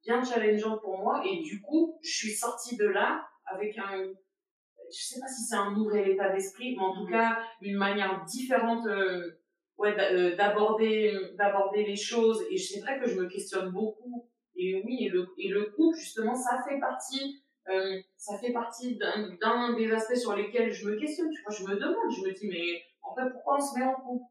bien 0.02 0.24
challengeante 0.24 0.80
pour 0.80 0.98
moi, 0.98 1.22
et 1.24 1.40
du 1.42 1.62
coup, 1.62 1.98
je 2.02 2.10
suis 2.10 2.32
sortie 2.32 2.76
de 2.76 2.86
là 2.86 3.24
avec 3.46 3.78
un, 3.78 4.12
je 4.90 5.02
sais 5.08 5.20
pas 5.20 5.28
si 5.28 5.42
c'est 5.42 5.54
un 5.56 5.70
nouvel 5.72 6.08
état 6.08 6.30
d'esprit, 6.30 6.74
mais 6.76 6.82
en 6.82 6.94
tout 6.94 7.06
cas, 7.06 7.38
une 7.60 7.76
manière 7.76 8.24
différente, 8.24 8.86
euh, 8.86 9.38
ouais, 9.78 9.94
euh, 9.98 10.34
d'aborder, 10.36 11.16
d'aborder 11.38 11.84
les 11.84 11.96
choses, 11.96 12.44
et 12.50 12.58
c'est 12.58 12.80
vrai 12.80 12.98
que 12.98 13.08
je 13.08 13.20
me 13.20 13.28
questionne 13.28 13.70
beaucoup, 13.70 14.28
et 14.56 14.82
oui, 14.84 15.06
et 15.06 15.08
le, 15.08 15.28
et 15.38 15.48
le 15.48 15.66
couple, 15.76 15.96
justement, 15.96 16.34
ça 16.34 16.62
fait 16.68 16.80
partie 16.80 17.42
euh, 17.72 18.00
ça 18.16 18.38
fait 18.38 18.52
partie 18.52 18.96
d'un 18.96 19.74
des 19.74 19.90
aspects 19.92 20.16
sur 20.16 20.36
lesquels 20.36 20.72
je 20.72 20.88
me 20.88 20.96
questionne. 20.96 21.30
Tu 21.30 21.42
vois, 21.42 21.54
je 21.54 21.64
me 21.64 21.80
demande, 21.80 22.10
je 22.10 22.22
me 22.22 22.32
dis, 22.32 22.48
mais 22.48 22.82
en 23.02 23.14
fait, 23.14 23.30
pourquoi 23.32 23.56
on 23.56 23.60
se 23.60 23.78
met 23.78 23.84
en 23.84 23.94
couple? 23.94 24.24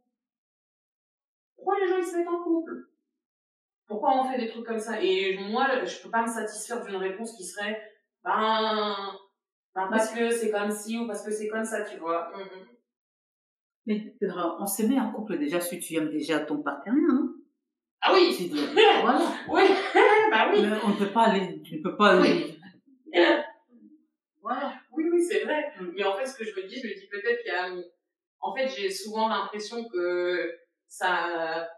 Pourquoi 1.55 1.79
les 1.79 1.87
gens 1.87 1.97
ils 1.97 2.05
se 2.05 2.17
mettent 2.17 2.27
en 2.27 2.43
couple? 2.43 2.87
Pourquoi 3.87 4.21
on 4.21 4.23
fait 4.23 4.39
des 4.39 4.47
trucs 4.47 4.65
comme 4.65 4.79
ça? 4.79 5.01
Et 5.01 5.37
moi, 5.37 5.85
je 5.85 6.01
peux 6.01 6.09
pas 6.09 6.23
me 6.23 6.27
satisfaire 6.27 6.83
d'une 6.83 6.95
réponse 6.95 7.35
qui 7.35 7.43
serait 7.43 7.81
ben, 8.23 8.95
ben 9.75 9.87
parce 9.89 10.11
que 10.11 10.29
c'est 10.29 10.51
comme 10.51 10.71
ci 10.71 10.97
ou 10.97 11.07
parce 11.07 11.23
que 11.23 11.31
c'est 11.31 11.47
comme 11.49 11.65
ça, 11.65 11.83
tu 11.83 11.97
vois. 11.97 12.31
Mm, 12.35 12.41
mm. 12.41 12.67
Mais 13.87 14.15
on 14.59 14.65
se 14.65 14.83
met 14.83 14.99
en 14.99 15.11
couple 15.11 15.37
déjà 15.37 15.59
si 15.59 15.79
tu 15.79 15.95
aimes 15.95 16.09
déjà 16.09 16.39
ton 16.39 16.61
partenaire, 16.61 16.95
hein? 17.09 17.33
Ah 18.01 18.13
oui 18.13 18.51
voilà. 19.01 19.19
Oui, 19.49 19.63
bah 20.31 20.49
oui. 20.51 20.61
Mais 20.61 20.77
on 20.83 20.89
ne 20.89 20.95
peut 20.95 21.11
pas 21.11 21.23
aller, 21.23 21.61
tu 21.61 21.77
ne 21.77 21.83
peux 21.83 21.95
pas 21.95 22.19
oui, 22.19 22.57
c'est 25.31 25.43
vrai. 25.43 25.71
Mm. 25.79 25.91
Mais 25.95 26.03
en 26.03 26.15
fait, 26.15 26.25
ce 26.25 26.37
que 26.37 26.43
je 26.43 26.55
me 26.55 26.67
dis, 26.67 26.79
je 26.79 26.87
me 26.87 26.93
dis 26.93 27.07
peut-être 27.07 27.41
qu'il 27.41 27.51
y 27.51 27.55
a 27.55 27.69
en 28.41 28.55
fait, 28.55 28.67
j'ai 28.67 28.89
souvent 28.89 29.29
l'impression 29.29 29.87
que 29.87 30.57
ça, 30.87 31.69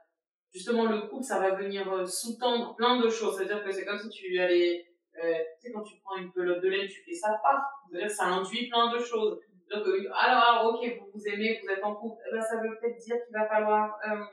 justement, 0.54 0.86
le 0.86 1.02
couple, 1.08 1.24
ça 1.24 1.40
va 1.40 1.56
venir 1.56 1.92
euh, 1.92 2.06
sous-tendre 2.06 2.76
plein 2.76 3.00
de 3.00 3.10
choses. 3.10 3.38
C'est-à-dire 3.38 3.64
que 3.64 3.72
c'est 3.72 3.86
comme 3.86 4.00
si 4.00 4.10
tu 4.10 4.40
allais, 4.40 4.86
euh, 5.22 5.34
tu 5.60 5.68
sais, 5.68 5.74
quand 5.74 5.84
tu 5.84 5.96
prends 6.02 6.16
une 6.18 6.32
pelote 6.32 6.62
de 6.62 6.70
laine, 6.70 6.88
tu 6.88 7.04
fais 7.04 7.14
ça 7.14 7.38
part. 7.44 7.62
C'est-à-dire 7.90 8.08
que 8.08 8.14
ça 8.14 8.26
induit 8.26 8.70
plein 8.70 8.94
de 8.94 9.00
choses. 9.00 9.40
Donc, 9.70 9.86
euh, 9.88 10.10
alors, 10.16 10.74
ok, 10.74 10.88
vous 11.00 11.08
vous 11.14 11.28
aimez, 11.28 11.60
vous 11.62 11.70
êtes 11.70 11.84
en 11.84 11.96
couple, 11.96 12.22
eh 12.28 12.36
ben, 12.36 12.42
ça 12.42 12.58
veut 12.58 12.78
peut-être 12.80 12.98
dire 12.98 13.16
qu'il 13.26 13.34
va 13.34 13.48
falloir, 13.48 13.98
euh, 14.08 14.24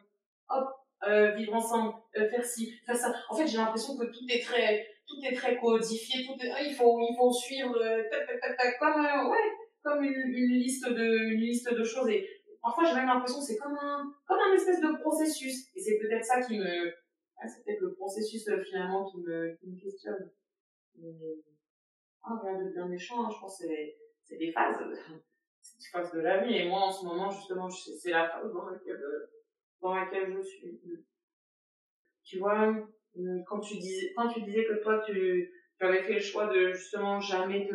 hop, 0.50 0.68
euh, 1.08 1.30
vivre 1.32 1.54
ensemble, 1.54 1.94
faire 2.12 2.44
ci, 2.44 2.72
faire 2.84 2.96
ça. 2.96 3.12
En 3.28 3.34
fait, 3.34 3.46
j'ai 3.46 3.56
l'impression 3.56 3.96
que 3.96 4.04
tout 4.04 4.24
est 4.28 4.42
très, 4.42 4.86
tout 5.10 5.26
est 5.26 5.34
très 5.34 5.56
codifié, 5.56 6.24
tout 6.24 6.38
est, 6.40 6.50
ah, 6.50 6.62
il 6.62 6.74
faut, 6.74 7.32
suivre, 7.32 7.76
euh, 7.76 8.02
comme, 8.78 9.04
euh, 9.04 9.30
ouais, 9.30 9.50
comme 9.82 10.04
une, 10.04 10.12
une 10.12 10.54
liste 10.54 10.88
de, 10.88 11.32
une 11.32 11.40
liste 11.40 11.72
de 11.72 11.82
choses. 11.82 12.08
Et 12.08 12.26
parfois, 12.62 12.84
j'ai 12.84 12.94
même 12.94 13.06
l'impression 13.06 13.40
que 13.40 13.44
c'est 13.44 13.58
comme 13.58 13.76
un, 13.76 14.14
comme 14.26 14.38
un 14.38 14.54
espèce 14.54 14.80
de 14.80 15.00
processus. 15.00 15.68
Et 15.74 15.80
c'est 15.80 15.98
peut-être 15.98 16.24
ça 16.24 16.40
qui 16.40 16.58
me, 16.58 16.90
ah, 17.38 17.48
c'est 17.48 17.64
peut-être 17.64 17.80
le 17.80 17.94
processus 17.94 18.46
euh, 18.48 18.62
finalement 18.62 19.04
qui 19.10 19.18
me, 19.18 19.56
qui 19.56 19.68
me 19.68 19.80
questionne. 19.80 20.30
Ah, 22.22 22.38
rien 22.42 22.62
de 22.62 22.70
bien 22.70 22.86
méchant, 22.86 23.24
hein, 23.24 23.30
je 23.34 23.40
pense 23.40 23.58
que 23.58 23.66
c'est, 23.66 23.96
c'est 24.22 24.36
des 24.36 24.52
phases, 24.52 24.76
c'est 25.60 25.78
des 25.78 25.88
phases 25.90 26.12
de 26.12 26.20
la 26.20 26.44
vie. 26.44 26.56
Et 26.56 26.68
moi, 26.68 26.82
en 26.82 26.92
ce 26.92 27.04
moment, 27.04 27.30
justement, 27.30 27.68
c'est 27.68 28.10
la 28.10 28.28
phase 28.28 28.52
dans 28.52 28.68
laquelle, 28.68 29.02
dans 29.80 29.94
laquelle 29.94 30.32
je 30.32 30.42
suis. 30.42 30.80
Tu 32.22 32.38
vois, 32.38 32.72
quand 33.46 33.60
tu 33.60 33.78
disais, 33.78 34.12
quand 34.16 34.28
tu 34.28 34.42
disais 34.42 34.64
que 34.64 34.82
toi, 34.82 35.02
tu, 35.06 35.50
tu 35.78 35.86
avais 35.86 36.02
fait 36.02 36.14
le 36.14 36.20
choix 36.20 36.46
de 36.46 36.72
justement 36.72 37.20
jamais 37.20 37.66
te, 37.66 37.74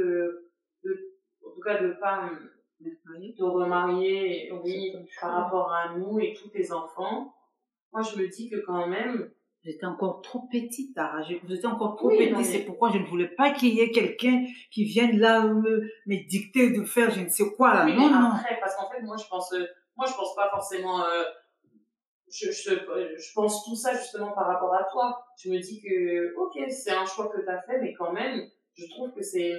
de, 0.84 1.14
en 1.46 1.52
tout 1.54 1.62
cas 1.62 1.82
de 1.82 1.92
pas 1.94 2.30
euh, 2.30 2.90
te 3.38 3.44
remarier, 3.44 4.52
oui, 4.64 4.94
par 5.22 5.32
rapport 5.44 5.72
à 5.74 5.96
nous 5.98 6.20
et 6.20 6.34
tous 6.34 6.50
tes 6.50 6.72
enfants. 6.72 7.34
Moi, 7.94 8.02
je 8.04 8.18
me 8.20 8.28
dis 8.28 8.50
que 8.50 8.58
quand 8.66 8.88
même, 8.88 9.32
J'étais 9.66 9.88
encore 9.88 10.22
trop 10.22 10.42
petite, 10.52 10.94
Tara. 10.94 11.24
J'étais 11.24 11.66
encore 11.66 11.96
trop 11.96 12.10
Oui, 12.10 12.18
petite. 12.20 12.38
mais- 12.38 12.44
C'est 12.44 12.66
pourquoi 12.66 12.92
je 12.92 13.00
ne 13.00 13.06
voulais 13.06 13.30
pas 13.30 13.50
qu'il 13.50 13.74
y 13.74 13.80
ait 13.82 13.90
quelqu'un 13.90 14.46
qui 14.70 14.84
vienne 14.84 15.18
là 15.18 15.42
me, 15.42 15.90
me 16.06 16.28
dicter 16.28 16.70
de 16.70 16.84
faire 16.84 17.10
je 17.10 17.22
ne 17.22 17.30
sais 17.30 17.50
quoi 17.58 17.74
là. 17.74 17.84
Oui, 17.86 17.96
non, 17.96 18.06
mais 18.06 18.12
non. 18.12 18.30
parce 18.60 18.76
qu'en 18.76 18.88
fait, 18.92 19.02
moi, 19.02 19.16
je 19.18 19.28
pense, 19.28 19.52
euh, 19.54 19.66
moi, 19.98 20.06
je 20.08 20.14
pense 20.14 20.36
pas 20.36 20.50
forcément, 20.52 21.02
euh, 21.04 21.24
je, 22.36 22.52
je, 22.52 22.70
je 23.18 23.34
pense 23.34 23.64
tout 23.66 23.76
ça 23.76 23.94
justement 23.98 24.32
par 24.34 24.48
rapport 24.48 24.74
à 24.74 24.84
toi. 24.92 25.26
Je 25.42 25.50
me 25.50 25.60
dis 25.60 25.82
que, 25.82 26.36
ok, 26.36 26.60
c'est 26.70 26.92
un 26.92 27.06
choix 27.06 27.30
que 27.30 27.42
tu 27.42 27.50
as 27.50 27.62
fait, 27.64 27.80
mais 27.82 27.94
quand 27.94 28.12
même, 28.12 28.50
je 28.76 28.88
trouve 28.90 29.14
que 29.14 29.22
c'est, 29.22 29.54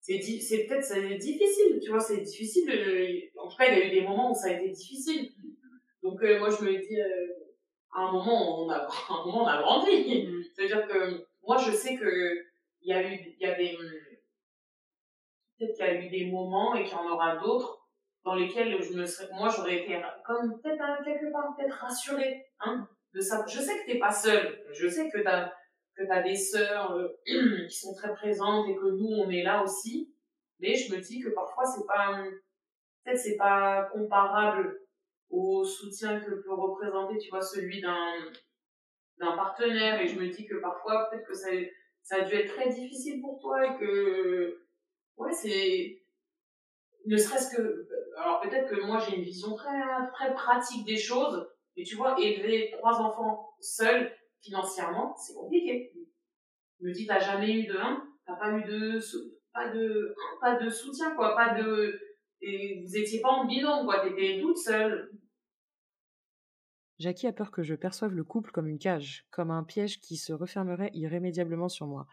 c'est, 0.00 0.66
peut-être, 0.66 0.84
c'est 0.84 1.16
difficile, 1.16 1.80
tu 1.82 1.90
vois, 1.90 2.00
c'est 2.00 2.20
difficile. 2.20 2.66
de- 2.66 3.38
en 3.40 3.48
tout 3.48 3.56
cas, 3.56 3.66
il 3.72 3.78
y 3.78 3.82
a 3.82 3.86
eu 3.86 3.90
des 3.90 4.02
moments 4.02 4.30
où 4.30 4.34
ça 4.34 4.48
a 4.48 4.52
été 4.52 4.70
difficile. 4.70 5.32
Donc, 6.02 6.22
euh, 6.22 6.38
moi, 6.38 6.50
je 6.50 6.64
me 6.64 6.78
dis, 6.78 7.00
euh, 7.00 7.26
à 7.92 8.00
un 8.02 8.12
moment, 8.12 8.64
on 8.64 8.70
a, 8.70 8.76
à 9.10 9.12
un 9.12 9.24
moment, 9.26 9.44
on 9.44 9.46
a 9.46 9.60
grandi. 9.62 10.28
C'est-à-dire 10.54 10.86
que, 10.86 11.26
moi, 11.46 11.56
je 11.58 11.72
sais 11.72 11.96
que, 11.96 12.42
il 12.82 12.90
y 12.90 12.92
a 12.92 13.02
eu, 13.02 13.18
il 13.40 13.46
y 13.46 13.50
a 13.50 13.54
des, 13.56 13.76
peut-être 15.58 15.74
qu'il 15.76 15.84
y 15.84 15.88
a 15.88 15.94
eu 15.94 16.08
des 16.08 16.26
moments 16.30 16.74
et 16.74 16.84
qu'il 16.84 16.92
y 16.92 16.96
en 16.96 17.08
aura 17.10 17.36
d'autres 17.36 17.75
dans 18.26 18.34
lesquels 18.34 18.82
je 18.82 18.92
me 18.92 19.06
serais, 19.06 19.32
moi 19.34 19.48
j'aurais 19.48 19.84
été 19.84 20.02
comme 20.24 20.60
peut-être 20.60 20.82
hein, 20.82 20.98
quelque 21.04 21.30
part 21.30 21.54
peut-être 21.56 21.76
rassurée, 21.76 22.44
hein, 22.58 22.88
de 23.14 23.20
ça. 23.20 23.44
Je 23.46 23.60
sais 23.60 23.78
que 23.78 23.86
t'es 23.86 24.00
pas 24.00 24.10
seule, 24.10 24.64
je 24.72 24.88
sais 24.88 25.08
que 25.08 25.20
t'as 25.22 25.52
que 25.96 26.02
t'as 26.06 26.22
des 26.22 26.34
sœurs 26.34 26.92
euh, 26.92 27.08
qui 27.68 27.76
sont 27.76 27.94
très 27.94 28.12
présentes 28.14 28.68
et 28.68 28.74
que 28.74 28.90
nous 28.90 29.06
on 29.06 29.30
est 29.30 29.44
là 29.44 29.62
aussi, 29.62 30.12
mais 30.58 30.74
je 30.74 30.92
me 30.92 31.00
dis 31.00 31.20
que 31.20 31.28
parfois 31.28 31.64
c'est 31.64 31.86
pas, 31.86 32.20
peut-être 33.04 33.18
c'est 33.18 33.36
pas 33.36 33.88
comparable 33.92 34.76
au 35.30 35.64
soutien 35.64 36.18
que 36.18 36.32
peut 36.42 36.54
représenter, 36.54 37.18
tu 37.18 37.30
vois, 37.30 37.40
celui 37.40 37.80
d'un 37.80 38.12
d'un 39.18 39.36
partenaire. 39.36 40.00
Et 40.00 40.08
je 40.08 40.18
me 40.18 40.28
dis 40.28 40.46
que 40.46 40.56
parfois 40.56 41.08
peut-être 41.08 41.26
que 41.28 41.34
ça 41.34 41.48
ça 42.02 42.16
a 42.16 42.20
dû 42.22 42.34
être 42.34 42.54
très 42.54 42.70
difficile 42.70 43.20
pour 43.20 43.38
toi 43.40 43.66
et 43.66 43.78
que 43.78 44.66
ouais 45.16 45.32
c'est 45.32 46.02
ne 47.06 47.16
serait-ce 47.16 47.56
que 47.56 47.85
alors 48.16 48.40
peut-être 48.40 48.68
que 48.68 48.84
moi 48.84 48.98
j'ai 48.98 49.16
une 49.16 49.22
vision 49.22 49.54
très 49.54 49.80
très 50.12 50.34
pratique 50.34 50.84
des 50.86 50.96
choses 50.96 51.46
mais 51.76 51.84
tu 51.84 51.96
vois 51.96 52.18
élever 52.20 52.70
trois 52.78 53.00
enfants 53.00 53.54
seuls 53.60 54.12
financièrement 54.40 55.14
c'est 55.16 55.34
compliqué 55.34 55.92
je 56.80 56.86
me 56.86 56.92
dis 56.92 57.06
t'as 57.06 57.20
jamais 57.20 57.52
eu 57.52 57.66
de 57.66 57.78
t'as 58.26 58.36
pas 58.36 58.52
eu 58.52 58.64
de 58.64 59.00
pas 59.52 59.68
de 59.68 60.14
pas 60.40 60.56
de 60.56 60.70
soutien 60.70 61.14
quoi 61.14 61.34
pas 61.36 61.54
de 61.54 62.00
et 62.40 62.82
vous 62.82 62.96
étiez 62.96 63.20
pas 63.20 63.30
en 63.30 63.46
binôme 63.46 63.84
quoi 63.84 64.00
t'étais 64.00 64.40
toute 64.40 64.58
seule 64.58 65.10
Jackie 66.98 67.26
a 67.26 67.32
peur 67.32 67.50
que 67.50 67.62
je 67.62 67.74
perçoive 67.74 68.14
le 68.14 68.24
couple 68.24 68.52
comme 68.52 68.68
une 68.68 68.78
cage, 68.78 69.26
comme 69.30 69.50
un 69.50 69.64
piège 69.64 70.00
qui 70.00 70.16
se 70.16 70.32
refermerait 70.32 70.90
irrémédiablement 70.94 71.68
sur 71.68 71.86
moi. 71.86 72.06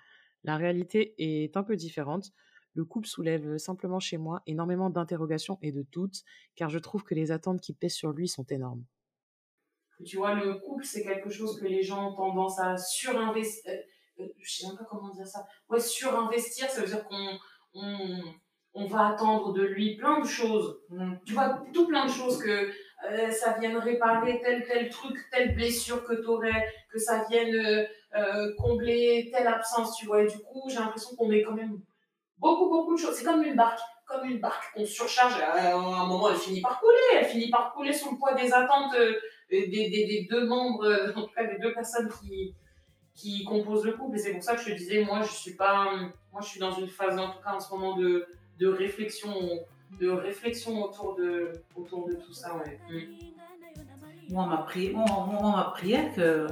La 0.43 0.57
réalité 0.57 1.15
est 1.17 1.55
un 1.55 1.63
peu 1.63 1.77
différente. 1.77 2.33
Le 2.73 2.85
couple 2.85 3.07
soulève 3.07 3.57
simplement 3.57 3.99
chez 3.99 4.17
moi 4.17 4.41
énormément 4.47 4.89
d'interrogations 4.89 5.59
et 5.61 5.71
de 5.71 5.85
doutes, 5.91 6.23
car 6.55 6.69
je 6.69 6.79
trouve 6.79 7.03
que 7.03 7.13
les 7.13 7.31
attentes 7.31 7.61
qui 7.61 7.73
pèsent 7.73 7.93
sur 7.93 8.11
lui 8.11 8.27
sont 8.27 8.45
énormes. 8.45 8.83
tu 10.05 10.17
vois 10.17 10.33
le 10.33 10.55
couple 10.55 10.83
c'est 10.83 11.03
quelque 11.03 11.29
chose 11.29 11.59
que 11.59 11.65
les 11.65 11.83
gens 11.83 12.11
ont 12.11 12.15
tendance 12.15 12.59
à 12.59 12.77
surinvestir 12.77 13.71
euh, 13.71 13.77
je 14.39 14.51
sais 14.51 14.67
même 14.67 14.77
pas 14.77 14.85
comment 14.85 15.09
dire 15.09 15.27
ça. 15.27 15.45
Ouais 15.69 15.79
surinvestir 15.79 16.69
ça 16.69 16.81
veut 16.81 16.87
dire 16.87 17.03
qu'on 17.07 17.39
on, 18.73 18.87
va 18.87 19.07
attendre 19.07 19.53
de 19.53 19.63
lui 19.63 19.95
plein 19.95 20.19
de 20.19 20.27
choses. 20.27 20.79
Tu 21.25 21.33
vois 21.33 21.63
tout 21.73 21.87
plein 21.87 22.05
de 22.05 22.11
choses 22.11 22.37
que 22.41 22.71
euh, 23.09 23.29
ça 23.31 23.57
vienne 23.59 23.77
réparer 23.77 24.41
tel 24.43 24.63
tel 24.63 24.89
truc 24.89 25.17
telle 25.31 25.53
blessure 25.55 26.03
que 26.03 26.13
t'aurais 26.13 26.67
que 26.91 26.99
ça 26.99 27.25
vienne 27.29 27.55
euh, 27.55 27.85
euh, 28.15 28.53
combler 28.57 29.29
telle 29.33 29.47
absence 29.47 29.97
tu 29.97 30.05
vois. 30.05 30.23
Et 30.23 30.27
du 30.27 30.37
coup 30.39 30.69
j'ai 30.69 30.79
l'impression 30.79 31.15
qu'on 31.15 31.27
met 31.27 31.43
quand 31.43 31.55
même 31.55 31.79
beaucoup 32.43 32.69
beaucoup 32.69 32.93
de 32.95 32.99
choses 33.03 33.15
c'est 33.17 33.25
comme 33.29 33.43
une 33.43 33.55
barque 33.55 33.79
comme 34.09 34.25
une 34.31 34.39
barque 34.39 34.65
qu'on 34.73 34.85
surcharge 34.85 35.35
à 35.41 35.75
un 35.75 36.05
moment 36.11 36.29
elle 36.29 36.37
finit 36.47 36.61
par 36.61 36.79
couler 36.81 37.07
elle 37.17 37.25
finit 37.25 37.49
par 37.49 37.73
couler 37.73 37.93
sous 37.93 38.11
le 38.11 38.17
poids 38.17 38.33
des 38.41 38.49
attentes 38.53 38.93
euh, 38.95 39.13
des, 39.51 39.67
des, 39.67 40.27
deux 40.29 40.45
membres 40.53 40.85
euh, 40.85 41.13
en 41.15 41.21
tout 41.25 41.33
cas 41.35 41.45
des 41.45 41.59
deux 41.59 41.73
personnes 41.73 42.09
qui 42.19 42.53
qui 43.19 43.45
composent 43.45 43.85
le 43.85 43.93
couple 43.93 44.15
et 44.17 44.19
c'est 44.19 44.33
pour 44.33 44.43
ça 44.43 44.55
que 44.55 44.61
je 44.61 44.69
te 44.71 44.77
disais 44.81 45.03
moi 45.09 45.21
je 45.21 45.31
suis 45.43 45.55
pas 45.63 45.75
moi 46.31 46.41
je 46.41 46.47
suis 46.51 46.59
dans 46.59 46.71
une 46.81 46.87
phase 46.97 47.17
en 47.17 47.29
tout 47.31 47.41
cas 47.43 47.53
en 47.53 47.59
ce 47.59 47.69
moment 47.73 47.95
de 47.95 48.11
de 48.59 48.67
réflexion 48.67 49.33
de 50.01 50.09
réflexion 50.09 50.83
autour 50.83 51.15
de 51.15 51.51
autour 51.75 52.07
de 52.07 52.13
tout 52.23 52.33
ça 52.33 52.49
ouais. 52.57 52.79
Mm. 52.89 53.33
Moi, 54.29 54.45
m'a 54.45 54.65
on- 54.95 55.45
on 55.45 55.51
m'a 55.51 55.65
prié 55.75 55.99
que 56.15 56.47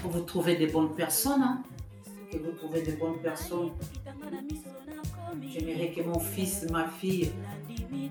pour 0.00 0.10
vous 0.10 0.22
trouver 0.22 0.56
des 0.56 0.66
bonnes 0.66 0.94
personnes, 0.94 1.42
hein, 1.42 1.62
que 2.32 2.38
vous 2.38 2.52
trouvez 2.52 2.82
des 2.82 2.92
bonnes 2.92 3.20
personnes. 3.20 3.70
J'aimerais 5.52 5.90
que 5.90 6.02
mon 6.02 6.18
fils, 6.18 6.66
ma 6.70 6.88
fille, 6.88 7.30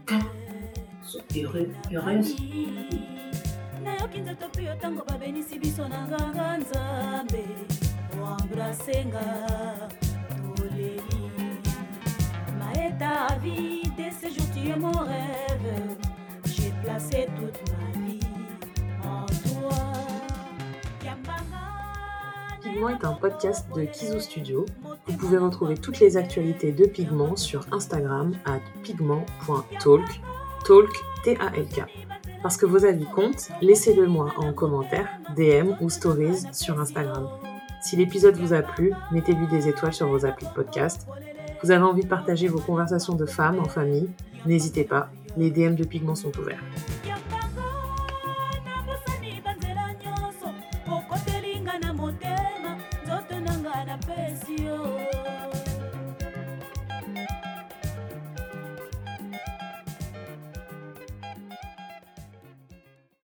quand 0.06 0.20
soient 1.04 1.22
heureux, 1.36 1.70
heureuses. 1.92 2.36
nayoki 3.84 4.22
tu 22.62 22.88
est 22.88 23.04
un 23.04 23.14
podcast 23.14 23.68
de 23.76 23.86
Kizo 23.86 24.20
Studio. 24.20 24.66
Vous 25.10 25.18
pouvez 25.18 25.40
retrouver 25.40 25.76
toutes 25.76 26.00
les 26.00 26.18
actualités 26.18 26.72
de 26.72 26.86
Pigment 26.86 27.36
sur 27.36 27.66
Instagram 27.72 28.34
à 28.46 28.60
pigment.talk, 28.84 30.02
talk. 30.66 31.84
Parce 32.44 32.58
que 32.58 32.68
vos 32.68 32.86
avis 32.86 33.06
comptent, 33.06 33.50
laissez-le 33.60 34.08
moi 34.08 34.34
en 34.38 34.54
commentaire, 34.54 35.10
DM 35.36 35.72
ou 35.82 35.90
stories 35.90 36.44
sur 36.54 36.80
Instagram. 36.80 37.28
Si 37.82 37.96
l'épisode 37.96 38.36
vous 38.36 38.54
a 38.54 38.62
plu, 38.62 38.94
mettez-lui 39.12 39.48
des 39.48 39.68
étoiles 39.68 39.94
sur 39.94 40.08
vos 40.08 40.28
applis 40.28 40.46
de 40.46 40.54
podcast. 40.54 41.08
Vous 41.64 41.72
avez 41.72 41.84
envie 41.84 42.04
de 42.04 42.08
partager 42.08 42.48
vos 42.48 42.60
conversations 42.60 43.16
de 43.16 43.26
femmes 43.26 43.60
en 43.60 43.66
famille, 43.66 44.10
n'hésitez 44.46 44.84
pas, 44.84 45.10
les 45.38 45.50
DM 45.50 45.74
de 45.74 45.86
Pigment 45.86 46.16
sont 46.16 46.32
ouverts. 46.38 46.64